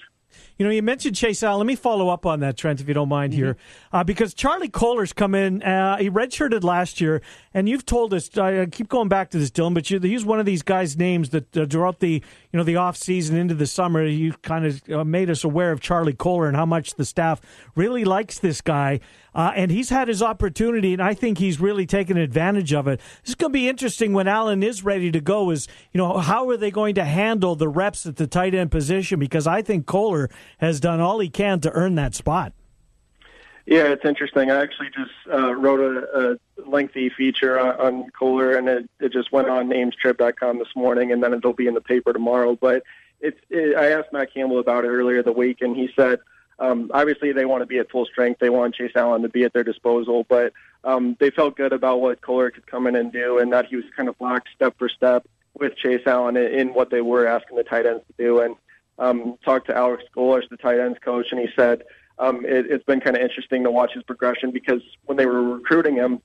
[0.58, 1.60] You know, you mentioned Chase Allen.
[1.60, 3.58] Let me follow up on that, Trent, if you don't mind here,
[3.92, 5.64] uh, because Charlie Kolar's come in.
[5.64, 7.22] Uh, he redshirted last year,
[7.54, 8.36] and you've told us.
[8.38, 11.30] I keep going back to this, Dylan, but you, he's one of these guys' names
[11.30, 14.82] that uh, throughout the you know the off season into the summer, you kind of
[14.90, 17.42] uh, made us aware of Charlie Kolar and how much the staff
[17.76, 19.00] really likes this guy.
[19.36, 23.00] Uh, and he's had his opportunity, and I think he's really taken advantage of it.
[23.22, 25.50] This is going to be interesting when Allen is ready to go.
[25.50, 28.72] Is you know how are they going to handle the reps at the tight end
[28.72, 29.20] position?
[29.20, 32.54] Because I think Kolar has done all he can to earn that spot.
[33.66, 34.52] Yeah, it's interesting.
[34.52, 39.14] I actually just uh, wrote a, a lengthy feature on, on Kolar, and it, it
[39.14, 42.58] just went on amestrib.com this morning, and then it'll be in the paper tomorrow.
[42.60, 42.84] But
[43.22, 46.20] it's it, I asked Matt Campbell about it earlier the week, and he said
[46.60, 48.40] um, obviously they want to be at full strength.
[48.40, 52.02] They want Chase Allen to be at their disposal, but um, they felt good about
[52.02, 54.78] what Kolar could come in and do, and that he was kind of locked step
[54.78, 58.40] for step with Chase Allen in, what they were asking the tight ends to do.
[58.42, 58.56] And
[59.00, 61.84] um, talked to Alex Golesh, the tight ends coach, and he said
[62.20, 65.42] um, it, it's been kind of interesting to watch his progression because when they were
[65.42, 66.22] recruiting him,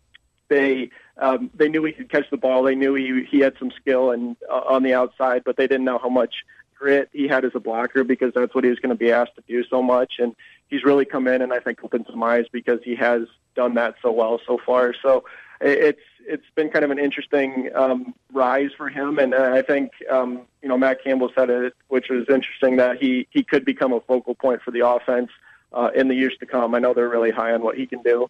[0.49, 2.63] they um, they knew he could catch the ball.
[2.63, 5.85] They knew he he had some skill and uh, on the outside, but they didn't
[5.85, 6.35] know how much
[6.79, 9.35] grit he had as a blocker because that's what he was going to be asked
[9.37, 10.15] to do so much.
[10.19, 10.35] And
[10.69, 13.23] he's really come in and I think opened some eyes because he has
[13.55, 14.95] done that so well so far.
[15.03, 15.25] So
[15.61, 19.93] it's it's been kind of an interesting um, rise for him, and uh, I think
[20.11, 23.93] um, you know Matt Campbell said it, which was interesting that he he could become
[23.93, 25.31] a focal point for the offense
[25.73, 26.75] uh, in the years to come.
[26.75, 28.29] I know they're really high on what he can do.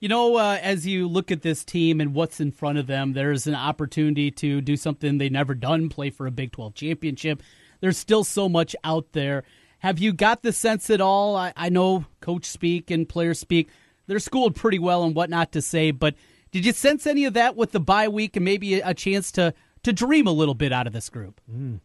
[0.00, 3.14] You know, uh, as you look at this team and what's in front of them,
[3.14, 7.42] there's an opportunity to do something they've never done, play for a Big 12 championship.
[7.80, 9.44] There's still so much out there.
[9.80, 11.36] Have you got the sense at all?
[11.36, 13.68] I, I know coach speak and players speak.
[14.06, 16.14] They're schooled pretty well on what not to say, but
[16.50, 19.54] did you sense any of that with the bye week and maybe a chance to,
[19.82, 21.40] to dream a little bit out of this group?
[21.50, 21.80] Mm.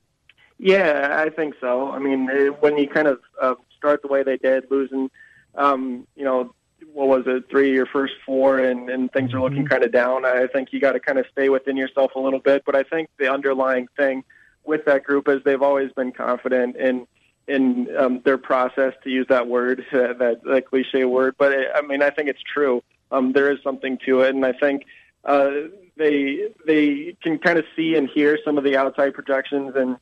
[0.58, 1.91] Yeah, I think so.
[1.91, 2.27] I mean,
[2.62, 5.12] when you kind of uh, start the way they did, losing,
[5.56, 6.56] um, you know,
[6.93, 10.25] what was it, three your first four, and, and things are looking kind of down.
[10.25, 12.63] I think you got to kind of stay within yourself a little bit.
[12.65, 14.23] But I think the underlying thing
[14.65, 17.08] with that group is they've always been confident in
[17.47, 21.36] in um, their process, to use that word, that, that cliche word.
[21.38, 22.84] But I mean, I think it's true.
[23.12, 24.86] Um, there is something to it, and I think
[25.26, 25.52] uh,
[25.97, 29.97] they they can kind of see and hear some of the outside projections and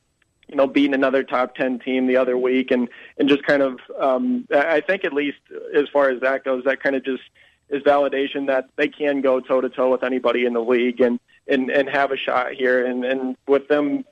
[0.48, 3.78] you know beating another top 10 team the other week and and just kind of
[3.98, 5.38] um I think at least
[5.74, 7.22] as far as that goes that kind of just
[7.68, 11.20] is validation that they can go toe to toe with anybody in the league and
[11.46, 14.04] and and have a shot here and and with them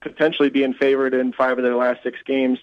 [0.00, 2.58] potentially being favored in five of their last six games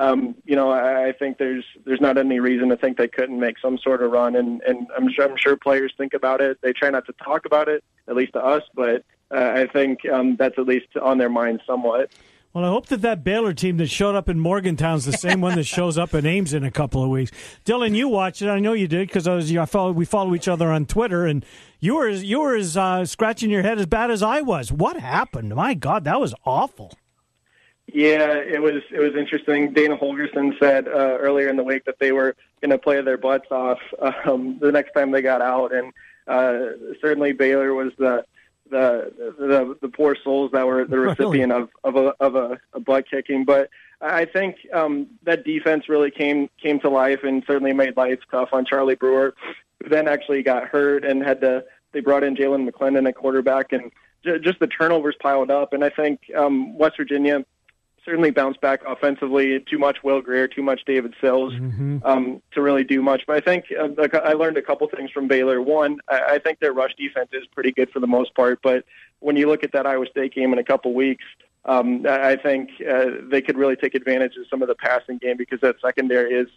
[0.00, 3.38] um, you know, I, I think there's there's not any reason to think they couldn't
[3.38, 6.58] make some sort of run, and and I'm sure I'm sure players think about it.
[6.62, 10.00] They try not to talk about it, at least to us, but uh, I think
[10.10, 12.10] um, that's at least on their mind somewhat.
[12.52, 15.54] Well, I hope that that Baylor team that showed up in Morgantown's the same one
[15.54, 17.30] that shows up in Ames in a couple of weeks.
[17.64, 18.48] Dylan, you watched it.
[18.48, 19.56] I know you did because I was.
[19.56, 19.92] I follow.
[19.92, 21.44] We follow each other on Twitter, and
[21.78, 24.72] you were you were as uh, scratching your head as bad as I was.
[24.72, 25.54] What happened?
[25.54, 26.92] My God, that was awful.
[27.86, 29.72] Yeah, it was it was interesting.
[29.72, 33.18] Dana Holgorsen said uh, earlier in the week that they were going to play their
[33.18, 33.78] butts off
[34.26, 35.92] um, the next time they got out, and
[36.26, 38.24] uh, certainly Baylor was the
[38.70, 42.80] the the, the poor souls that were the recipient of of a of a, a
[42.80, 43.44] butt kicking.
[43.44, 48.20] But I think um, that defense really came came to life and certainly made life
[48.30, 49.34] tough on Charlie Brewer,
[49.82, 51.64] who then actually got hurt and had to.
[51.92, 53.90] They brought in Jalen McClendon at quarterback, and
[54.24, 55.72] just the turnovers piled up.
[55.72, 57.44] And I think um, West Virginia
[58.04, 59.60] certainly bounced back offensively.
[59.60, 61.98] Too much Will Grier, too much David Sills mm-hmm.
[62.04, 63.22] um, to really do much.
[63.26, 65.60] But I think uh, I learned a couple things from Baylor.
[65.60, 68.60] One, I, I think their rush defense is pretty good for the most part.
[68.62, 68.84] But
[69.20, 71.24] when you look at that Iowa State game in a couple weeks,
[71.66, 75.36] um, I think uh, they could really take advantage of some of the passing game
[75.36, 76.48] because that secondary is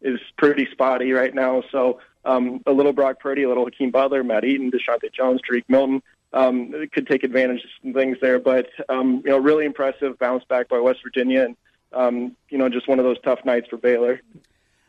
[0.00, 1.62] is, pretty spotty right now.
[1.72, 5.68] So um, a little Brock Purdy, a little Hakeem Butler, Matt Eaton, Deshaunte Jones, Tarique
[5.68, 8.38] Milton um, could take advantage of some things there.
[8.38, 11.56] But um, you know, really impressive bounce back by West Virginia, and
[11.92, 14.20] um, you know, just one of those tough nights for Baylor.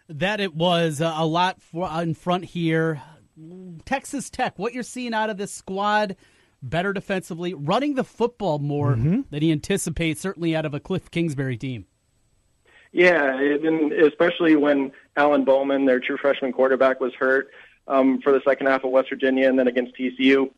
[0.10, 3.02] That it was uh, a lot for, in front here.
[3.86, 6.18] Texas Tech, what you're seeing out of this squad,
[6.62, 9.22] better defensively, running the football more mm-hmm.
[9.30, 11.86] than he anticipates, certainly out of a Cliff Kingsbury team.
[12.92, 17.50] Yeah, and especially when Alan Bowman, their true freshman quarterback, was hurt
[17.88, 20.50] um, for the second half of West Virginia, and then against TCU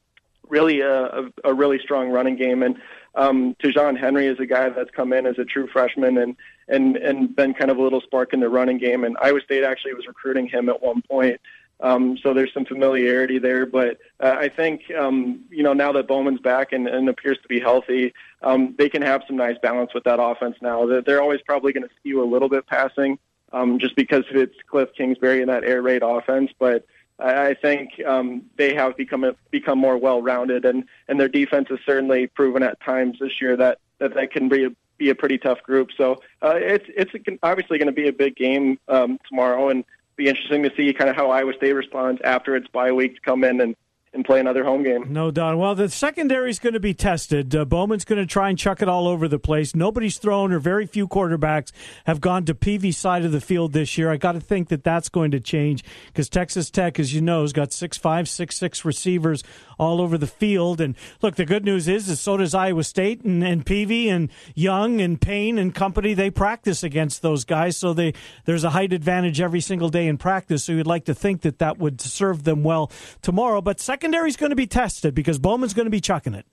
[0.51, 2.61] really a, a, a really strong running game.
[2.61, 2.75] And
[3.15, 6.35] um, Ta'Zhawn Henry is a guy that's come in as a true freshman and
[6.67, 9.03] and and been kind of a little spark in the running game.
[9.03, 11.41] And Iowa State actually was recruiting him at one point.
[11.81, 16.07] Um, so there's some familiarity there, but uh, I think um, you know now that
[16.07, 19.91] Bowman's back and, and appears to be healthy, um, they can have some nice balance
[19.93, 20.57] with that offense.
[20.61, 23.17] Now they're, they're always probably going to skew a little bit passing,
[23.51, 26.51] um, just because it's Cliff Kingsbury and that air raid offense.
[26.59, 26.85] But
[27.21, 31.79] I think um, they have become become more well rounded, and and their defense has
[31.85, 35.37] certainly proven at times this year that that they can be a, be a pretty
[35.37, 35.89] tough group.
[35.95, 37.11] So uh, it's it's
[37.43, 39.83] obviously going to be a big game um, tomorrow, and
[40.15, 43.21] be interesting to see kind of how Iowa State responds after its bye week to
[43.21, 43.75] come in and
[44.13, 45.11] and play another home game.
[45.13, 45.57] No doubt.
[45.57, 47.55] Well, the secondary is going to be tested.
[47.55, 49.73] Uh, Bowman's going to try and chuck it all over the place.
[49.73, 51.71] Nobody's thrown, or very few quarterbacks
[52.05, 54.11] have gone to Peavy's side of the field this year.
[54.11, 57.41] I got to think that that's going to change because Texas Tech, as you know,
[57.43, 59.43] has got six five, six six receivers
[59.79, 60.81] all over the field.
[60.81, 64.29] And look, the good news is, is so does Iowa State and, and Peavy and
[64.55, 66.13] Young and Payne and company.
[66.13, 70.17] They practice against those guys, so they there's a height advantage every single day in
[70.17, 70.65] practice.
[70.65, 73.61] So you'd like to think that that would serve them well tomorrow.
[73.61, 76.47] But second secondary's going to be tested because Bowman's going to be chucking it.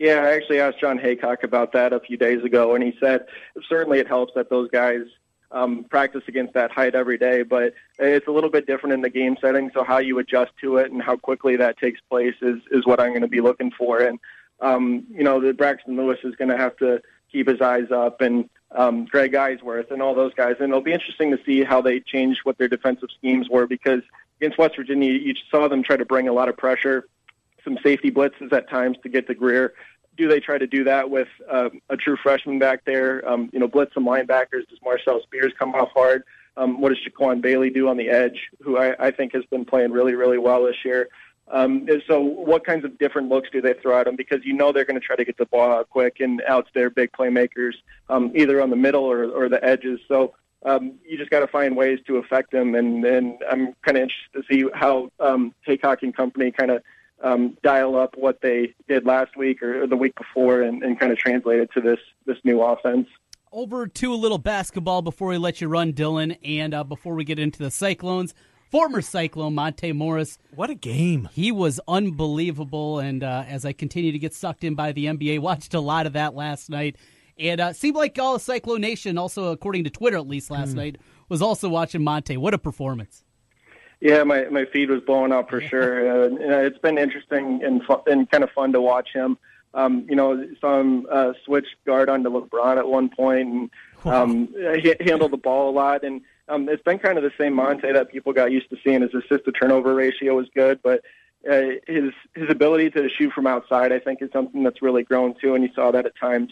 [0.00, 3.26] Yeah, I actually asked Jon Heacock about that a few days ago, and he said
[3.68, 5.02] certainly it helps that those guys
[5.52, 9.10] um, practice against that height every day, but it's a little bit different in the
[9.10, 9.70] game setting.
[9.72, 13.00] So how you adjust to it and how quickly that takes place is is what
[13.00, 14.00] I'm going to be looking for.
[14.00, 14.18] And
[14.60, 18.20] um, you know, the Braxton Lewis is going to have to keep his eyes up,
[18.20, 20.56] and um, Greg Eisworth and all those guys.
[20.58, 24.02] And it'll be interesting to see how they change what their defensive schemes were because
[24.40, 27.08] against West Virginia, you saw them try to bring a lot of pressure,
[27.64, 29.74] some safety blitzes at times to get to Grier.
[30.16, 33.28] Do they try to do that with uh, a true freshman back there?
[33.28, 34.68] Um, you know, blitz some linebackers.
[34.68, 36.24] Does Marcel Spears come off hard?
[36.56, 39.64] Um, what does Jaquan Bailey do on the edge, who I, I think has been
[39.64, 41.08] playing really, really well this year?
[41.50, 44.16] Um, so what kinds of different looks do they throw at them?
[44.16, 46.66] Because you know they're going to try to get the ball out quick and out
[46.66, 47.74] to their big playmakers,
[48.08, 50.00] um, either on the middle or, or the edges.
[50.08, 52.74] So um, you just got to find ways to affect them.
[52.74, 56.82] And, and I'm kind of interested to see how um, Heacock and company kind of
[57.22, 60.98] um, dial up what they did last week or, or the week before and, and
[60.98, 63.08] kind of translate it to this this new offense.
[63.50, 67.24] Over to a little basketball before we let you run, Dylan, and uh, before we
[67.24, 68.34] get into the Cyclones.
[68.70, 70.38] Former Cyclone Monte Morris.
[70.54, 71.30] What a game.
[71.32, 72.98] He was unbelievable.
[72.98, 76.04] And uh, as I continue to get sucked in by the NBA, watched a lot
[76.04, 76.96] of that last night.
[77.38, 80.72] And uh, seemed like all of Cyclone Nation, also according to Twitter at least last
[80.72, 80.76] mm.
[80.76, 80.96] night,
[81.28, 82.36] was also watching Monte.
[82.36, 83.24] What a performance!
[84.00, 86.24] Yeah, my my feed was blowing up for sure.
[86.24, 86.28] Uh,
[86.66, 89.38] it's been interesting and fun, and kind of fun to watch him.
[89.74, 93.70] Um, you know, saw him uh, switch guard onto LeBron at one point and
[94.04, 94.48] um,
[94.80, 96.04] he handle the ball a lot.
[96.04, 99.02] And um, it's been kind of the same Monte that people got used to seeing.
[99.02, 101.02] His assist to turnover ratio was good, but
[101.48, 105.34] uh, his his ability to shoot from outside, I think, is something that's really grown
[105.40, 105.54] too.
[105.54, 106.50] And you saw that at times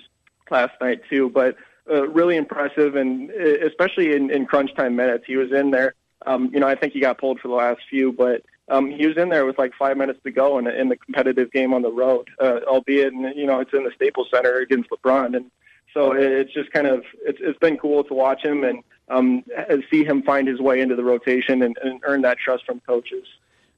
[0.50, 1.30] last night too.
[1.30, 1.56] But
[1.90, 5.94] uh, really impressive, and uh, especially in, in crunch time minutes, he was in there.
[6.26, 9.06] Um, you know, I think he got pulled for the last few, but um, he
[9.06, 11.82] was in there with like five minutes to go in, in the competitive game on
[11.82, 15.36] the road, uh, albeit, you know, it's in the Staples Center against LeBron.
[15.36, 15.50] And
[15.94, 19.44] so it's just kind of, it's, it's been cool to watch him and um,
[19.88, 23.26] see him find his way into the rotation and, and earn that trust from coaches.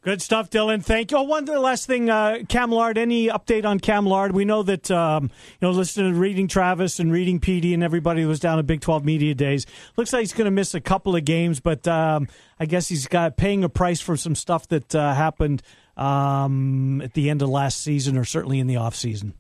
[0.09, 0.83] Good stuff, Dylan.
[0.83, 1.19] Thank you.
[1.19, 2.97] Oh, one last thing, uh, Cam Lard.
[2.97, 4.33] Any update on Cam Lard?
[4.33, 5.31] We know that um, you
[5.61, 8.81] know, listening to reading Travis and reading PD and everybody who was down at Big
[8.81, 9.67] Twelve Media Days.
[9.99, 12.27] Looks like he's going to miss a couple of games, but um,
[12.59, 15.61] I guess he's got paying a price for some stuff that uh, happened
[15.99, 19.35] um, at the end of last season, or certainly in the off season.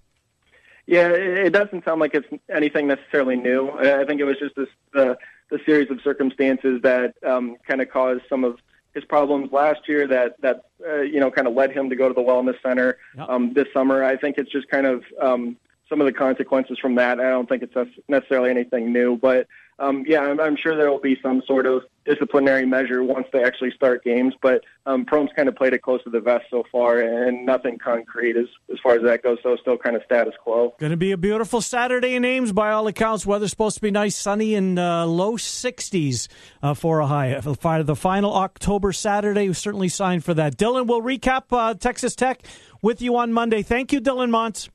[0.84, 3.70] Yeah, it doesn't sound like it's anything necessarily new.
[3.70, 5.16] I think it was just this the
[5.48, 8.58] the series of circumstances that um, kind of caused some of
[8.94, 12.08] his problems last year that that uh, you know kind of led him to go
[12.08, 13.28] to the wellness center yep.
[13.28, 14.04] um, this summer.
[14.04, 15.56] I think it's just kind of um,
[15.88, 17.20] some of the consequences from that.
[17.20, 19.46] I don't think it's necessarily anything new, but
[19.78, 23.44] um, yeah, I'm, I'm sure there will be some sort of disciplinary measure once they
[23.44, 24.34] actually start games.
[24.42, 28.36] But um, kind of played it close to the vest so far, and nothing concrete
[28.36, 29.38] as as far as that goes.
[29.42, 30.74] So still kind of status quo.
[30.80, 33.24] Going to be a beautiful Saturday in Ames by all accounts.
[33.24, 36.28] Weather's supposed to be nice, sunny, and uh, low 60s
[36.62, 37.38] uh, for a high.
[37.38, 40.56] The final October Saturday, certainly signed for that.
[40.56, 42.42] Dylan, we'll recap uh, Texas Tech
[42.82, 43.62] with you on Monday.
[43.62, 44.68] Thank you, Dylan Montz.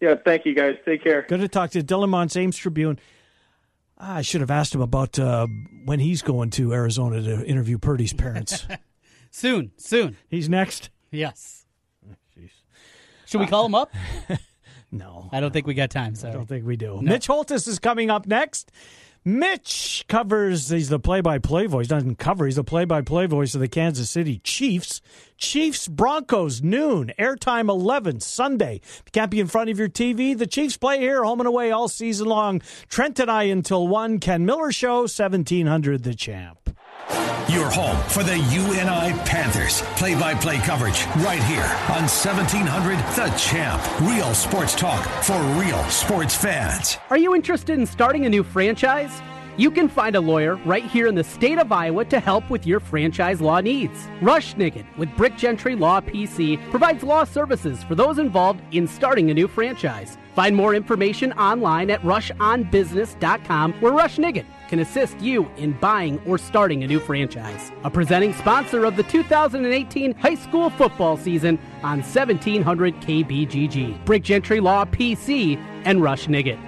[0.00, 0.76] Yeah, thank you guys.
[0.84, 1.22] Take care.
[1.28, 1.84] Good to talk to you.
[1.84, 3.00] Dylan Montz, Ames Tribune.
[3.98, 5.46] I should have asked him about uh,
[5.84, 8.66] when he's going to Arizona to interview Purdy's parents.
[9.30, 10.16] soon, soon.
[10.28, 10.90] He's next.
[11.10, 11.66] Yes.
[13.26, 13.92] Should we call him up?
[14.90, 16.14] no, I don't think we got time.
[16.14, 16.94] So I don't think we do.
[16.94, 17.02] No.
[17.02, 18.72] Mitch Holthus is coming up next.
[19.28, 21.86] Mitch covers, he's the play by play voice.
[21.86, 25.02] Doesn't cover, he's the play by play voice of the Kansas City Chiefs.
[25.36, 28.80] Chiefs Broncos, noon, airtime 11, Sunday.
[29.12, 31.88] Can't be in front of your TV, the Chiefs play here, home and away all
[31.88, 32.62] season long.
[32.88, 34.18] Trent and I until 1.
[34.20, 36.67] Ken Miller Show, 1700 The Champ.
[37.48, 39.82] Your home for the UNI Panthers.
[39.96, 43.82] Play by play coverage right here on 1700 The Champ.
[44.02, 46.98] Real sports talk for real sports fans.
[47.10, 49.22] Are you interested in starting a new franchise?
[49.56, 52.64] You can find a lawyer right here in the state of Iowa to help with
[52.64, 54.06] your franchise law needs.
[54.22, 59.30] Rush Nigut with Brick Gentry Law PC provides law services for those involved in starting
[59.30, 60.16] a new franchise.
[60.38, 66.38] Find more information online at rushonbusiness.com where Rush Nigut can assist you in buying or
[66.38, 67.72] starting a new franchise.
[67.82, 74.04] A presenting sponsor of the 2018 high school football season on 1700 KBGG.
[74.04, 76.60] Brick Gentry Law PC and Rush Nigut.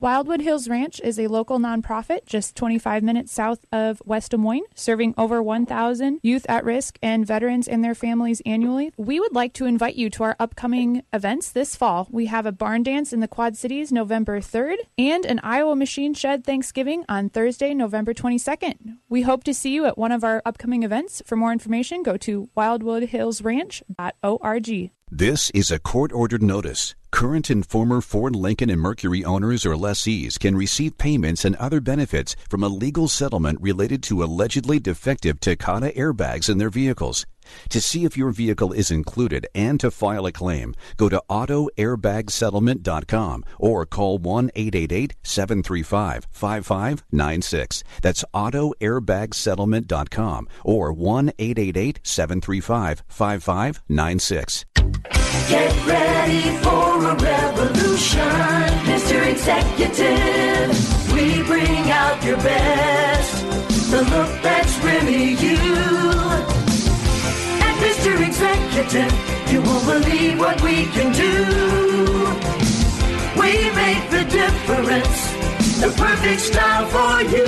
[0.00, 4.62] Wildwood Hills Ranch is a local nonprofit just 25 minutes south of West Des Moines,
[4.76, 8.92] serving over 1,000 youth at risk and veterans and their families annually.
[8.96, 12.06] We would like to invite you to our upcoming events this fall.
[12.12, 16.14] We have a barn dance in the Quad Cities November 3rd and an Iowa Machine
[16.14, 18.98] Shed Thanksgiving on Thursday, November 22nd.
[19.08, 21.22] We hope to see you at one of our upcoming events.
[21.26, 24.90] For more information, go to wildwoodhillsranch.org.
[25.10, 26.94] This is a court ordered notice.
[27.18, 31.80] Current and former Ford, Lincoln, and Mercury owners or lessees can receive payments and other
[31.80, 37.26] benefits from a legal settlement related to allegedly defective Takata airbags in their vehicles.
[37.70, 43.44] To see if your vehicle is included and to file a claim, go to autoairbagsettlement.com
[43.58, 47.82] or call 1 888 735 5596.
[48.00, 54.64] That's autoairbagsettlement.com or 1 888 735 5596.
[55.48, 58.20] Get ready for a revolution,
[58.84, 59.26] Mr.
[59.26, 60.68] Executive.
[61.12, 63.46] We bring out your best,
[63.90, 65.56] the look that's really you.
[67.64, 68.20] And Mr.
[68.26, 69.12] Executive,
[69.50, 71.46] you won't believe what we can do.
[73.40, 75.32] We make the difference,
[75.80, 77.46] the perfect style for you.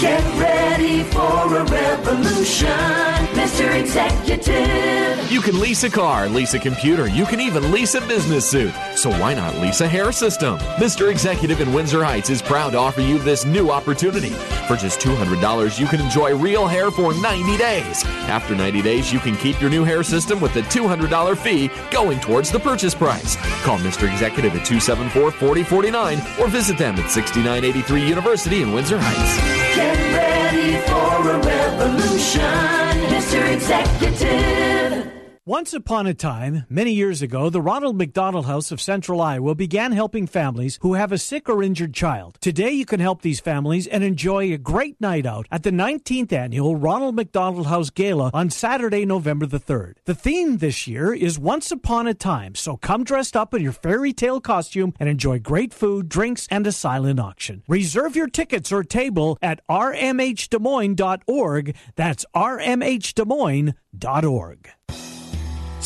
[0.00, 3.78] Get ready for a revolution, Mr.
[3.78, 5.30] Executive.
[5.30, 8.72] You can lease a car, lease a computer, you can even lease a business suit.
[8.94, 10.58] So why not lease a hair system?
[10.78, 11.10] Mr.
[11.10, 14.30] Executive in Windsor Heights is proud to offer you this new opportunity.
[14.66, 18.04] For just $200, you can enjoy real hair for 90 days.
[18.28, 22.18] After 90 days, you can keep your new hair system with the $200 fee going
[22.20, 23.36] towards the purchase price.
[23.62, 24.10] Call Mr.
[24.10, 29.76] Executive at 274 4049 or visit them at 6983 University in Windsor Heights.
[29.76, 33.54] Get ready for a revolution, Mr.
[33.54, 35.05] Executive.
[35.48, 39.92] Once upon a time, many years ago, the Ronald McDonald House of Central Iowa began
[39.92, 42.36] helping families who have a sick or injured child.
[42.40, 46.32] Today, you can help these families and enjoy a great night out at the 19th
[46.32, 49.98] annual Ronald McDonald House Gala on Saturday, November the 3rd.
[50.04, 53.70] The theme this year is Once Upon a Time, so come dressed up in your
[53.70, 57.62] fairy tale costume and enjoy great food, drinks, and a silent auction.
[57.68, 61.76] Reserve your tickets or table at rmhdesmoines.org.
[61.94, 64.70] That's rmhdesmoines.org.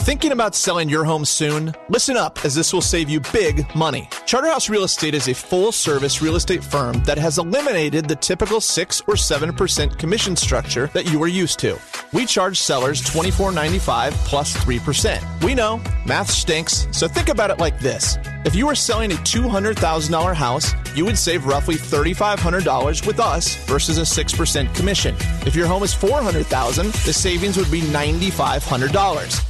[0.00, 1.74] Thinking about selling your home soon?
[1.90, 4.08] Listen up, as this will save you big money.
[4.24, 8.62] Charterhouse Real Estate is a full service real estate firm that has eliminated the typical
[8.62, 11.78] 6 or 7% commission structure that you are used to.
[12.14, 15.44] We charge sellers $24.95 plus 3%.
[15.44, 18.16] We know, math stinks, so think about it like this.
[18.46, 23.98] If you were selling a $200,000 house, you would save roughly $3,500 with us versus
[23.98, 25.14] a 6% commission.
[25.46, 29.49] If your home is 400,000, the savings would be $9,500.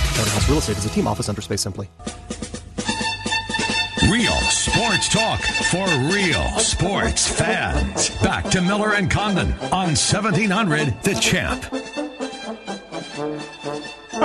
[0.15, 1.87] Charterhouse Real Estate is a team office under Space Simply.
[4.09, 8.09] Real sports talk for real sports fans.
[8.21, 12.00] Back to Miller and Condon on 1700 The Champ.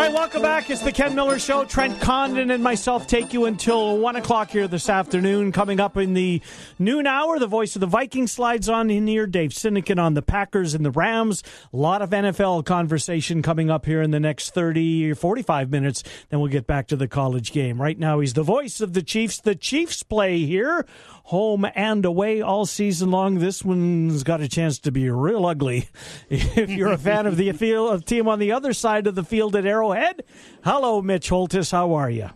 [0.06, 0.70] Right, welcome back.
[0.70, 1.64] It's the Ken Miller Show.
[1.64, 5.50] Trent Condon and myself take you until 1 o'clock here this afternoon.
[5.50, 6.40] Coming up in the
[6.78, 9.26] noon hour, the voice of the Vikings slides on in here.
[9.26, 11.42] Dave Sinekin on the Packers and the Rams.
[11.72, 16.04] A lot of NFL conversation coming up here in the next 30 or 45 minutes.
[16.28, 17.82] Then we'll get back to the college game.
[17.82, 19.40] Right now, he's the voice of the Chiefs.
[19.40, 20.86] The Chiefs play here
[21.26, 23.40] home and away all season long.
[23.40, 25.88] This one's got a chance to be real ugly.
[26.30, 29.24] If you're a fan of the field, of team on the other side of the
[29.24, 30.22] field at Arrowhead,
[30.64, 31.72] hello, Mitch Holthus.
[31.72, 32.30] How are you?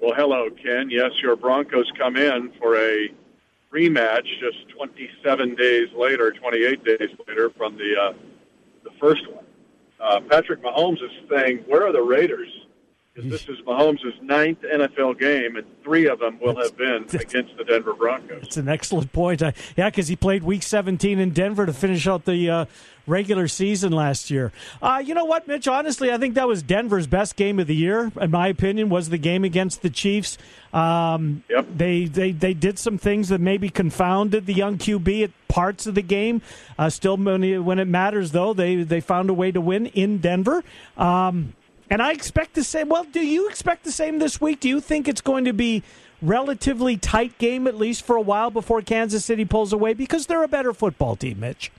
[0.00, 0.88] Well, hello, Ken.
[0.90, 3.08] Yes, your Broncos come in for a
[3.72, 8.12] rematch just 27 days later, 28 days later from the uh,
[8.84, 9.44] the first one.
[10.00, 12.65] Uh, Patrick Mahomes is saying, "Where are the Raiders?"
[13.16, 17.56] Because this is Mahomes' ninth NFL game, and three of them will have been against
[17.56, 18.42] the Denver Broncos.
[18.42, 19.42] It's an excellent point.
[19.42, 22.64] I, yeah, because he played Week 17 in Denver to finish out the uh,
[23.06, 24.52] regular season last year.
[24.82, 25.66] Uh, you know what, Mitch?
[25.66, 28.90] Honestly, I think that was Denver's best game of the year, in my opinion.
[28.90, 30.36] Was the game against the Chiefs?
[30.74, 31.66] Um, yep.
[31.74, 35.94] They they they did some things that maybe confounded the young QB at parts of
[35.94, 36.42] the game.
[36.78, 39.86] Uh, still, when it, when it matters, though, they they found a way to win
[39.86, 40.62] in Denver.
[40.98, 41.54] Um,
[41.90, 42.88] and I expect the same.
[42.88, 44.60] Well, do you expect the same this week?
[44.60, 45.82] Do you think it's going to be
[46.22, 50.42] relatively tight game at least for a while before Kansas City pulls away because they're
[50.42, 51.70] a better football team, Mitch?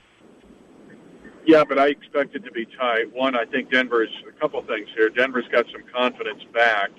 [1.46, 3.12] Yeah, but I expect it to be tight.
[3.14, 5.08] One, I think Denver's a couple things here.
[5.08, 6.90] Denver's got some confidence back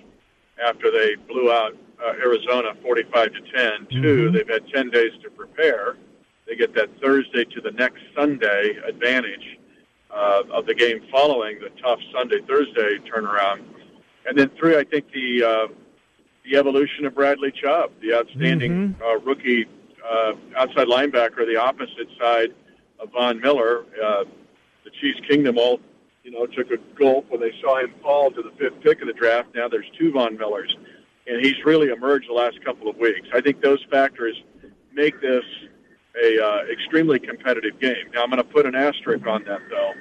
[0.63, 3.51] after they blew out uh, Arizona 45 to 10.
[3.51, 4.01] Mm-hmm.
[4.01, 5.97] 2 they've had 10 days to prepare.
[6.47, 9.58] They get that Thursday to the next Sunday advantage.
[10.11, 13.63] Uh, of the game following the tough Sunday Thursday turnaround,
[14.25, 15.67] and then three, I think the uh,
[16.43, 19.65] the evolution of Bradley Chubb, the outstanding uh, rookie
[20.07, 22.53] uh, outside linebacker, the opposite side
[22.99, 23.85] of Von Miller.
[24.03, 24.25] Uh,
[24.83, 25.79] the Chiefs Kingdom all
[26.23, 29.07] you know took a gulp when they saw him fall to the fifth pick of
[29.07, 29.49] the draft.
[29.53, 30.75] Now there's two Von Millers,
[31.27, 33.27] and he's really emerged the last couple of weeks.
[33.33, 34.41] I think those factors
[34.93, 35.43] make this
[36.23, 38.11] a uh, extremely competitive game.
[38.13, 39.93] Now I'm going to put an asterisk on that though,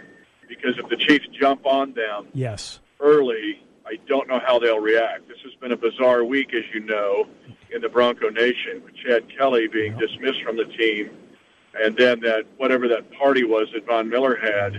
[0.49, 2.81] because if the Chiefs jump on them Yes.
[3.01, 5.29] early, I don't know how they'll react.
[5.29, 7.27] This has been a bizarre week, as you know,
[7.75, 11.11] in the Bronco Nation, with Chad Kelly being dismissed from the team,
[11.81, 14.75] and then that whatever that party was that Von Miller had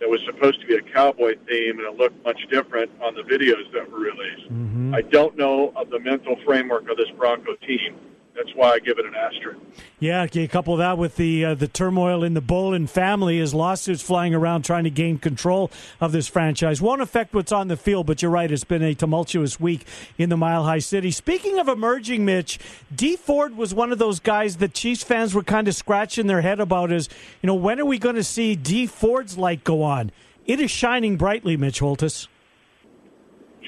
[0.00, 3.22] that was supposed to be a cowboy theme, and it looked much different on the
[3.22, 4.46] videos that were released.
[4.94, 7.96] I don't know of the mental framework of this Bronco team.
[8.34, 9.60] That's why I give it an asterisk.
[10.00, 14.02] Yeah, you couple that with the uh, the turmoil in the Bowlen family as lawsuits
[14.02, 15.70] flying around trying to gain control
[16.00, 16.80] of this franchise.
[16.80, 18.50] Won't affect what's on the field, but you're right.
[18.50, 21.10] It's been a tumultuous week in the Mile High City.
[21.10, 22.58] Speaking of emerging, Mitch,
[22.94, 26.40] Dee Ford was one of those guys that Chiefs fans were kind of scratching their
[26.40, 26.90] head about.
[26.90, 27.10] Is
[27.42, 30.10] you know when are we going to see Dee Ford's light go on?
[30.46, 32.28] It is shining brightly, Mitch Holthus.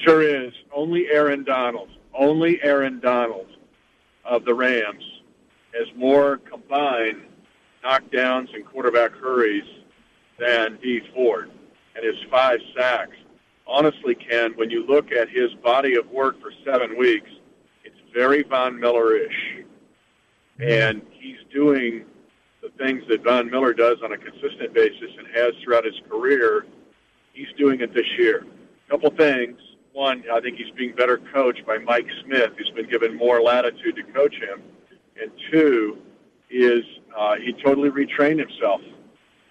[0.03, 0.53] Sure is.
[0.75, 3.47] Only Aaron Donald, only Aaron Donald
[4.25, 5.03] of the Rams
[5.73, 7.21] has more combined
[7.83, 9.63] knockdowns and quarterback hurries
[10.39, 11.51] than Dee Ford
[11.95, 13.15] and his five sacks.
[13.67, 17.29] Honestly, Ken, when you look at his body of work for seven weeks,
[17.83, 19.65] it's very Von Miller-ish.
[20.59, 20.63] Mm-hmm.
[20.63, 22.05] And he's doing
[22.61, 26.65] the things that Von Miller does on a consistent basis and has throughout his career.
[27.33, 28.45] He's doing it this year.
[28.87, 29.59] A couple things.
[29.95, 33.95] One, I think he's being better coached by Mike Smith, who's been given more latitude
[33.95, 34.61] to coach him.
[35.19, 35.97] And two
[36.49, 36.83] is
[37.17, 38.81] uh, he totally retrained himself.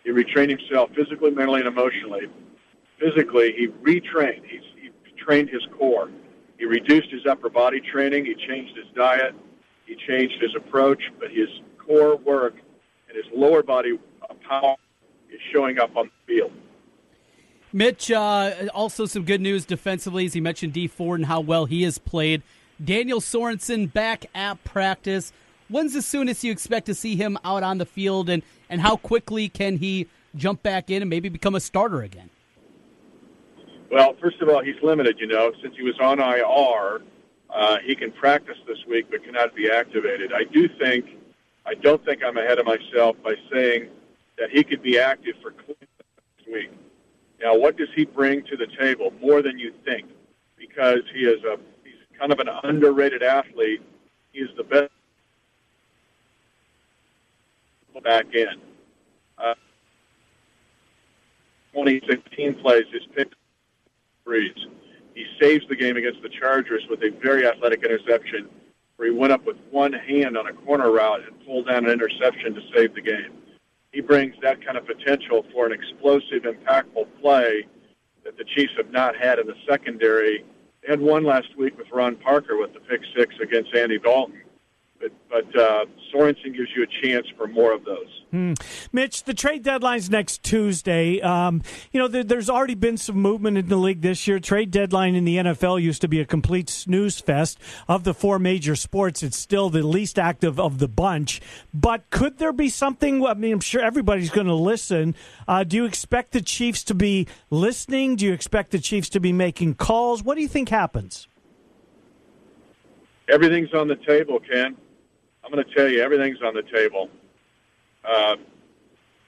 [0.04, 2.26] He retrained himself physically, mentally, and emotionally.
[3.00, 4.44] Physically, he retrained.
[4.44, 6.10] He's, he trained his core.
[6.58, 8.26] He reduced his upper body training.
[8.26, 9.34] He changed his diet.
[9.86, 11.02] He changed his approach.
[11.18, 12.56] But his core work
[13.08, 14.76] and his lower body uh, power
[15.32, 16.52] is showing up on the field.
[17.74, 21.64] Mitch, uh, also some good news defensively, as he mentioned Dee Ford and how well
[21.64, 22.40] he has played.
[22.82, 25.32] Daniel Sorensen back at practice.
[25.68, 28.96] When's the soonest you expect to see him out on the field, and, and how
[28.96, 30.06] quickly can he
[30.36, 32.30] jump back in and maybe become a starter again?
[33.90, 35.18] Well, first of all, he's limited.
[35.18, 37.02] You know, since he was on IR,
[37.50, 40.32] uh, he can practice this week but cannot be activated.
[40.32, 41.06] I do think,
[41.66, 43.88] I don't think I'm ahead of myself by saying
[44.38, 45.88] that he could be active for Cleveland
[46.46, 46.70] week.
[47.44, 50.08] Now, what does he bring to the table more than you think?
[50.56, 53.82] Because he is a he's kind of an underrated athlete.
[54.32, 54.90] He is the best
[58.02, 58.48] back in.
[59.36, 59.54] Uh,
[61.74, 63.28] 2016 plays his pick
[64.24, 64.66] breeds.
[65.14, 68.48] He saves the game against the Chargers with a very athletic interception
[68.96, 71.90] where he went up with one hand on a corner route and pulled down an
[71.92, 73.32] interception to save the game.
[73.94, 77.64] He brings that kind of potential for an explosive, impactful play
[78.24, 80.44] that the Chiefs have not had in the secondary.
[80.82, 84.42] They had one last week with Ron Parker with the pick six against Andy Dalton.
[85.04, 85.12] But,
[85.52, 85.84] but uh,
[86.14, 88.06] Sorensen gives you a chance for more of those.
[88.30, 88.54] Hmm.
[88.90, 91.20] Mitch, the trade deadline's next Tuesday.
[91.20, 94.40] Um, you know, there, there's already been some movement in the league this year.
[94.40, 97.58] Trade deadline in the NFL used to be a complete snooze fest.
[97.86, 101.42] Of the four major sports, it's still the least active of the bunch.
[101.74, 103.26] But could there be something?
[103.26, 105.14] I mean, I'm sure everybody's going to listen.
[105.46, 108.16] Uh, do you expect the Chiefs to be listening?
[108.16, 110.22] Do you expect the Chiefs to be making calls?
[110.22, 111.28] What do you think happens?
[113.28, 114.76] Everything's on the table, Ken.
[115.44, 117.10] I'm going to tell you, everything's on the table.
[118.04, 118.36] Uh,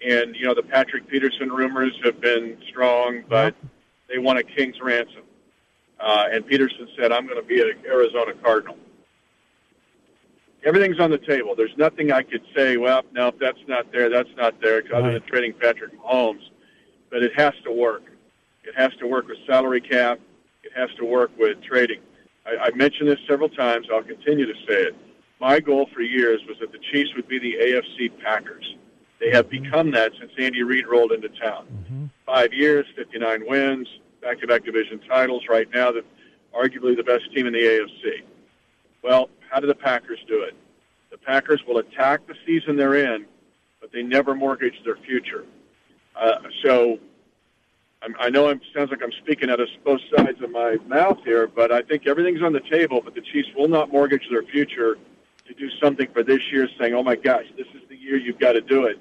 [0.07, 3.55] and, you know, the Patrick Peterson rumors have been strong, but
[4.09, 5.23] they want a king's ransom.
[6.01, 8.77] Uh, and Peterson said, I'm going to be an Arizona Cardinal.
[10.65, 11.55] Everything's on the table.
[11.55, 15.13] There's nothing I could say, well, no, if that's not there, that's not there, other
[15.13, 16.43] than trading Patrick Mahomes.
[17.11, 18.03] But it has to work.
[18.65, 20.19] It has to work with salary cap.
[20.65, 22.01] It has to work with trading.
[22.45, 23.87] I, I've mentioned this several times.
[23.93, 24.97] I'll continue to say it.
[25.41, 28.75] My goal for years was that the Chiefs would be the AFC Packers.
[29.21, 31.67] They have become that since Andy Reid rolled into town.
[32.25, 33.89] Five years, 59 wins,
[34.23, 35.45] back-to-back division titles.
[35.49, 36.05] Right now, the
[36.55, 38.23] arguably the best team in the AFC.
[39.03, 40.55] Well, how do the Packers do it?
[41.11, 43.27] The Packers will attack the season they're in,
[43.81, 45.45] but they never mortgage their future.
[46.15, 46.99] Uh, so
[48.03, 51.19] I'm, I know it sounds like I'm speaking out of both sides of my mouth
[51.25, 53.03] here, but I think everything's on the table.
[53.05, 54.97] But the Chiefs will not mortgage their future
[55.49, 58.39] to do something for this year, saying, "Oh my gosh, this is the year you've
[58.39, 58.99] got to do it."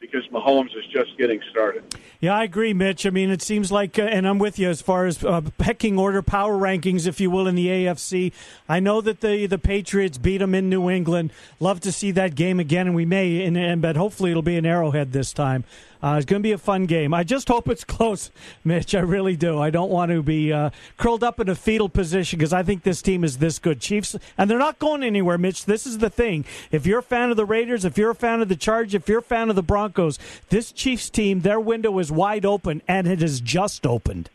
[0.00, 1.82] because Mahomes is just getting started.
[2.20, 3.06] Yeah, I agree, Mitch.
[3.06, 5.98] I mean, it seems like, uh, and I'm with you as far as uh, pecking
[5.98, 8.32] order, power rankings, if you will, in the AFC.
[8.68, 11.32] I know that the the Patriots beat them in New England.
[11.60, 14.56] Love to see that game again, and we may, and, in but hopefully it'll be
[14.56, 15.64] an Arrowhead this time.
[16.02, 17.12] Uh, it's going to be a fun game.
[17.12, 18.30] I just hope it's close,
[18.64, 18.94] Mitch.
[18.94, 19.58] I really do.
[19.58, 22.82] I don't want to be uh, curled up in a fetal position because I think
[22.82, 23.80] this team is this good.
[23.80, 25.64] Chiefs, and they're not going anywhere, Mitch.
[25.64, 26.44] This is the thing.
[26.70, 29.08] If you're a fan of the Raiders, if you're a fan of the Charge, if
[29.08, 30.18] you're a fan of the Broncos,
[30.50, 34.30] this Chiefs team, their window is wide open, and it has just opened.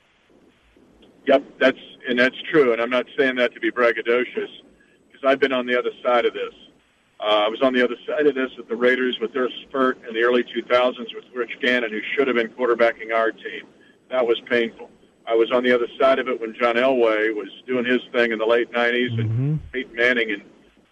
[1.28, 2.74] Yep, that's and that's true.
[2.74, 4.50] And I'm not saying that to be braggadocious
[5.08, 6.54] because I've been on the other side of this.
[7.24, 9.98] Uh, I was on the other side of this with the Raiders with their spurt
[10.06, 13.64] in the early 2000s with Rich Gannon, who should have been quarterbacking our team.
[14.12, 14.90] That was painful.
[15.26, 18.34] I was on the other side of it when John Elway was doing his thing
[18.34, 19.22] in the late 90s Mm-hmm.
[19.44, 20.42] and Peyton Manning in,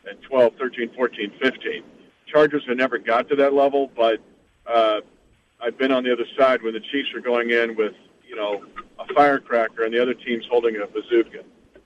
[0.09, 1.83] in 12, 13, 14, 15.
[2.27, 4.21] Chargers have never got to that level, but
[4.65, 5.01] uh,
[5.61, 7.93] I've been on the other side when the Chiefs are going in with,
[8.25, 8.63] you know,
[8.99, 11.43] a firecracker and the other team's holding a bazooka.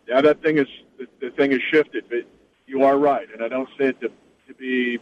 [0.07, 0.67] Now that thing is
[0.99, 2.19] the, the thing has shifted, but
[2.67, 4.11] you are right, and I don't say it to
[4.47, 4.99] to be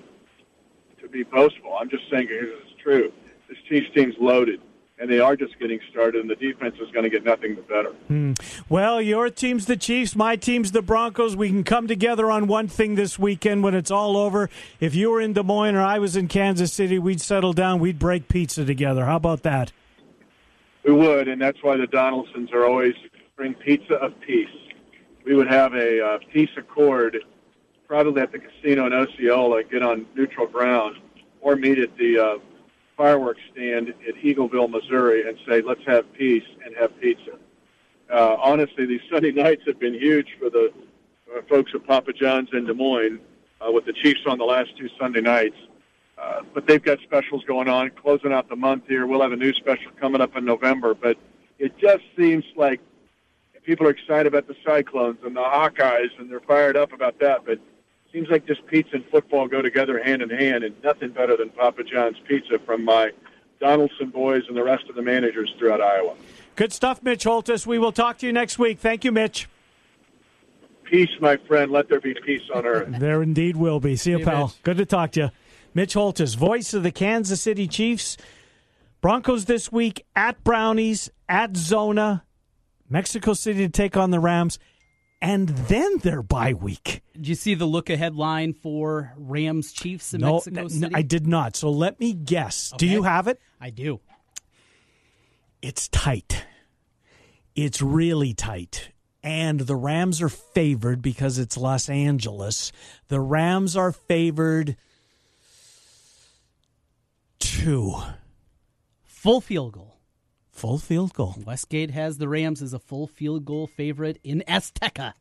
[1.01, 1.75] to be boastful.
[1.79, 3.11] I'm just saying it is true.
[3.49, 4.61] This Chiefs team's loaded,
[4.99, 7.67] and they are just getting started, and the defense is going to get nothing but
[7.67, 7.89] better.
[8.07, 8.33] Hmm.
[8.69, 11.35] Well, your team's the Chiefs, my team's the Broncos.
[11.35, 14.49] We can come together on one thing this weekend when it's all over.
[14.79, 17.79] If you were in Des Moines or I was in Kansas City, we'd settle down,
[17.79, 19.05] we'd break pizza together.
[19.05, 19.71] How about that?
[20.85, 22.95] We would, and that's why the Donaldsons are always
[23.35, 24.47] bring pizza of peace.
[25.25, 27.17] We would have a uh, peace accord,
[27.93, 30.95] probably at the casino in Osceola, get on neutral ground,
[31.41, 32.37] or meet at the uh,
[32.97, 37.37] fireworks stand at Eagleville, Missouri, and say, "Let's have peace and have pizza."
[38.11, 40.73] Uh, honestly, these Sunday nights have been huge for the
[41.37, 43.19] uh, folks at Papa John's in Des Moines,
[43.61, 45.57] uh, with the Chiefs on the last two Sunday nights.
[46.17, 49.05] Uh, but they've got specials going on, closing out the month here.
[49.05, 50.95] We'll have a new special coming up in November.
[50.95, 51.17] But
[51.59, 52.81] it just seems like
[53.63, 57.45] people are excited about the Cyclones and the Hawkeyes, and they're fired up about that.
[57.45, 57.59] But
[58.13, 61.49] seems like just pizza and football go together hand in hand, and nothing better than
[61.49, 63.11] Papa John's pizza from my
[63.59, 66.15] Donaldson boys and the rest of the managers throughout Iowa.
[66.55, 67.65] Good stuff, Mitch Holthus.
[67.65, 68.79] We will talk to you next week.
[68.79, 69.49] Thank you, Mitch.
[70.83, 71.71] Peace, my friend.
[71.71, 72.89] Let there be peace on earth.
[72.99, 73.95] There indeed will be.
[73.95, 74.47] See you, Hey, pal.
[74.47, 74.63] Mitch.
[74.63, 75.29] Good to talk to you.
[75.73, 78.15] Mitch Holthus, voice of the Kansas City Chiefs.
[79.01, 82.23] Broncos this week at Brownies, at Zona,
[82.89, 84.59] Mexico City to take on the Rams,
[85.23, 87.01] and then their bye week.
[87.13, 90.93] Did you see the look ahead line for Rams Chiefs in No, Mexico City?
[90.93, 91.55] I did not.
[91.55, 92.73] So let me guess.
[92.77, 93.39] Do you have it?
[93.59, 94.01] I do.
[95.61, 96.45] It's tight.
[97.55, 98.89] It's really tight.
[99.23, 102.73] And the Rams are favored because it's Los Angeles.
[103.07, 104.75] The Rams are favored
[107.39, 107.95] two.
[109.05, 109.92] Full field goal.
[110.53, 111.35] Full field goal.
[111.45, 115.13] Westgate has the Rams as a full field goal favorite in Azteca.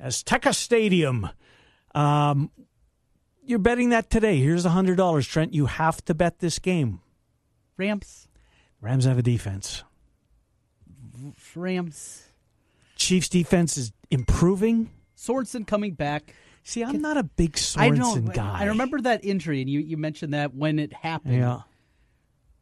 [0.00, 1.28] Azteca Stadium.
[1.92, 2.50] Um,
[3.44, 4.38] you're betting that today.
[4.38, 5.52] Here's $100, Trent.
[5.52, 7.00] You have to bet this game.
[7.76, 8.28] Rams.
[8.80, 9.82] Rams have a defense.
[11.56, 12.22] Rams.
[12.94, 14.90] Chiefs defense is improving.
[15.16, 16.32] Sorensen coming back.
[16.62, 18.14] See, I'm not a big I know.
[18.14, 18.60] Sorensen guy.
[18.60, 21.34] I remember that injury, and you, you mentioned that when it happened.
[21.34, 21.62] Yeah.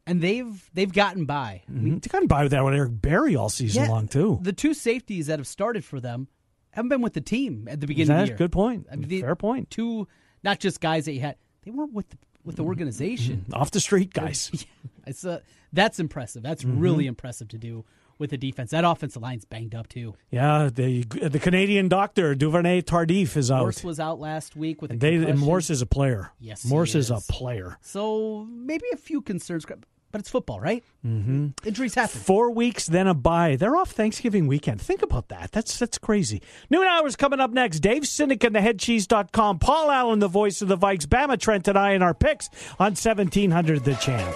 [0.05, 1.63] And they've they've gotten by.
[1.67, 2.03] I mean, Mhm.
[2.03, 4.39] They got by with that with Eric Berry all season Yeah, long, too.
[4.41, 6.27] The two safeties that have started for them
[6.71, 8.35] haven't been with the team at the beginning of That's the year.
[8.35, 8.87] a good point.
[8.91, 9.69] I mean, the Fair point.
[9.69, 10.07] Two,
[10.43, 11.37] not just guys that you had.
[11.63, 13.45] They weren't with the, with the organization.
[13.53, 14.51] Off the street guys.
[15.05, 15.41] It's uh,
[15.73, 16.43] that's impressive.
[16.43, 16.79] That's Mhm.
[16.79, 17.83] really impressive to do
[18.19, 18.71] with the defense.
[18.71, 20.15] That offensive line's banged up too.
[20.31, 23.63] Yeah, the the Canadian doctor Duvernay Tardif is out.
[23.63, 25.37] Morse was out last week with a and, they, and.
[25.37, 26.31] Morse is a player.
[26.39, 27.11] Yes, Morse is.
[27.11, 27.77] a player.
[27.81, 29.65] So maybe a few concerns,
[30.13, 30.83] but it's football, right?
[31.05, 31.47] Mm-hmm.
[31.65, 32.21] Injuries happen.
[32.21, 33.57] Four weeks, then a bye.
[33.57, 34.79] They're off Thanksgiving weekend.
[34.79, 35.51] Think about that.
[35.51, 36.41] That's that's crazy.
[36.69, 37.79] Noon hours coming up next.
[37.79, 39.59] Dave Cynic and theheadcheese.com.
[39.59, 41.07] Paul Allen, the voice of the Vikes.
[41.07, 42.47] Bama Trent and I in our picks
[42.79, 44.35] on 1700 The Champ.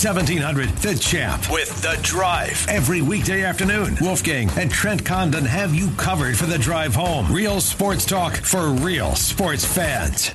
[0.00, 2.66] 1700 The Champ with The Drive.
[2.68, 7.32] Every weekday afternoon, Wolfgang and Trent Condon have you covered for the drive home.
[7.32, 10.34] Real sports talk for real sports fans.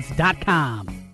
[0.01, 1.00] therookiesportscards.com.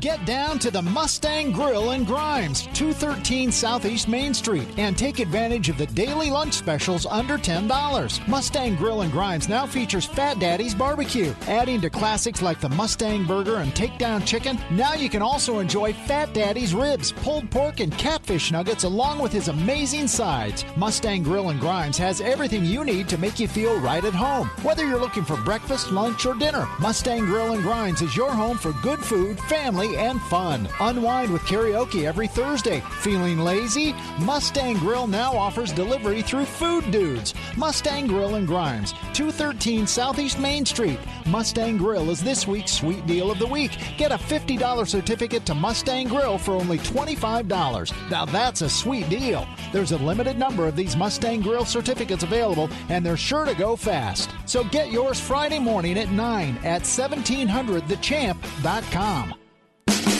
[0.00, 5.68] Get down to the Mustang Grill in Grimes, 213 Southeast Main Street, and take advantage
[5.68, 8.28] of the daily lunch specials under $10.
[8.28, 11.34] Mustang Grill in Grimes now features Fat Daddy's Barbecue.
[11.48, 15.92] Adding to classics like the Mustang Burger and Takedown Chicken, now you can also enjoy
[15.92, 20.64] Fat Daddy's Ribs, pulled pork, and catfish nuggets along with his amazing sides.
[20.76, 24.46] Mustang Grill in Grimes has everything you need to make you feel right at home.
[24.62, 28.58] Whether you're looking for breakfast, lunch, or dinner, Mustang Grill in Grimes is your home
[28.58, 30.68] for good food, family, and fun.
[30.80, 32.82] Unwind with karaoke every Thursday.
[33.00, 33.94] Feeling lazy?
[34.20, 37.34] Mustang Grill now offers delivery through Food Dudes.
[37.56, 40.98] Mustang Grill in Grimes, 213 Southeast Main Street.
[41.26, 43.78] Mustang Grill is this week's sweet deal of the week.
[43.96, 48.10] Get a $50 certificate to Mustang Grill for only $25.
[48.10, 49.46] Now that's a sweet deal.
[49.72, 53.76] There's a limited number of these Mustang Grill certificates available, and they're sure to go
[53.76, 54.30] fast.
[54.46, 59.34] So get yours Friday morning at 9 at 1700thechamp.com.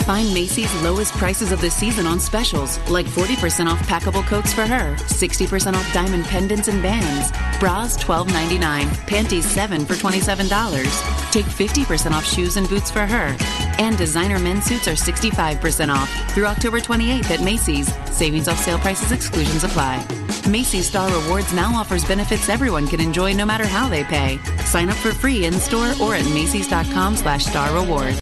[0.04, 4.66] Find Macy's lowest prices of the season on specials, like 40% off packable coats for
[4.66, 11.30] her, 60% off diamond pendants and bands, bras $12.99, panties 7 for $27.
[11.30, 13.36] Take 50% off shoes and boots for her.
[13.78, 17.92] And designer men's suits are 65% off through October 28th at Macy's.
[18.10, 20.02] Savings off sale prices exclusions apply.
[20.48, 24.38] Macy's Star Rewards now offers benefits everyone can enjoy no matter how they pay.
[24.64, 28.16] Sign up for free in store or at Macy's.com slash Star Rewards.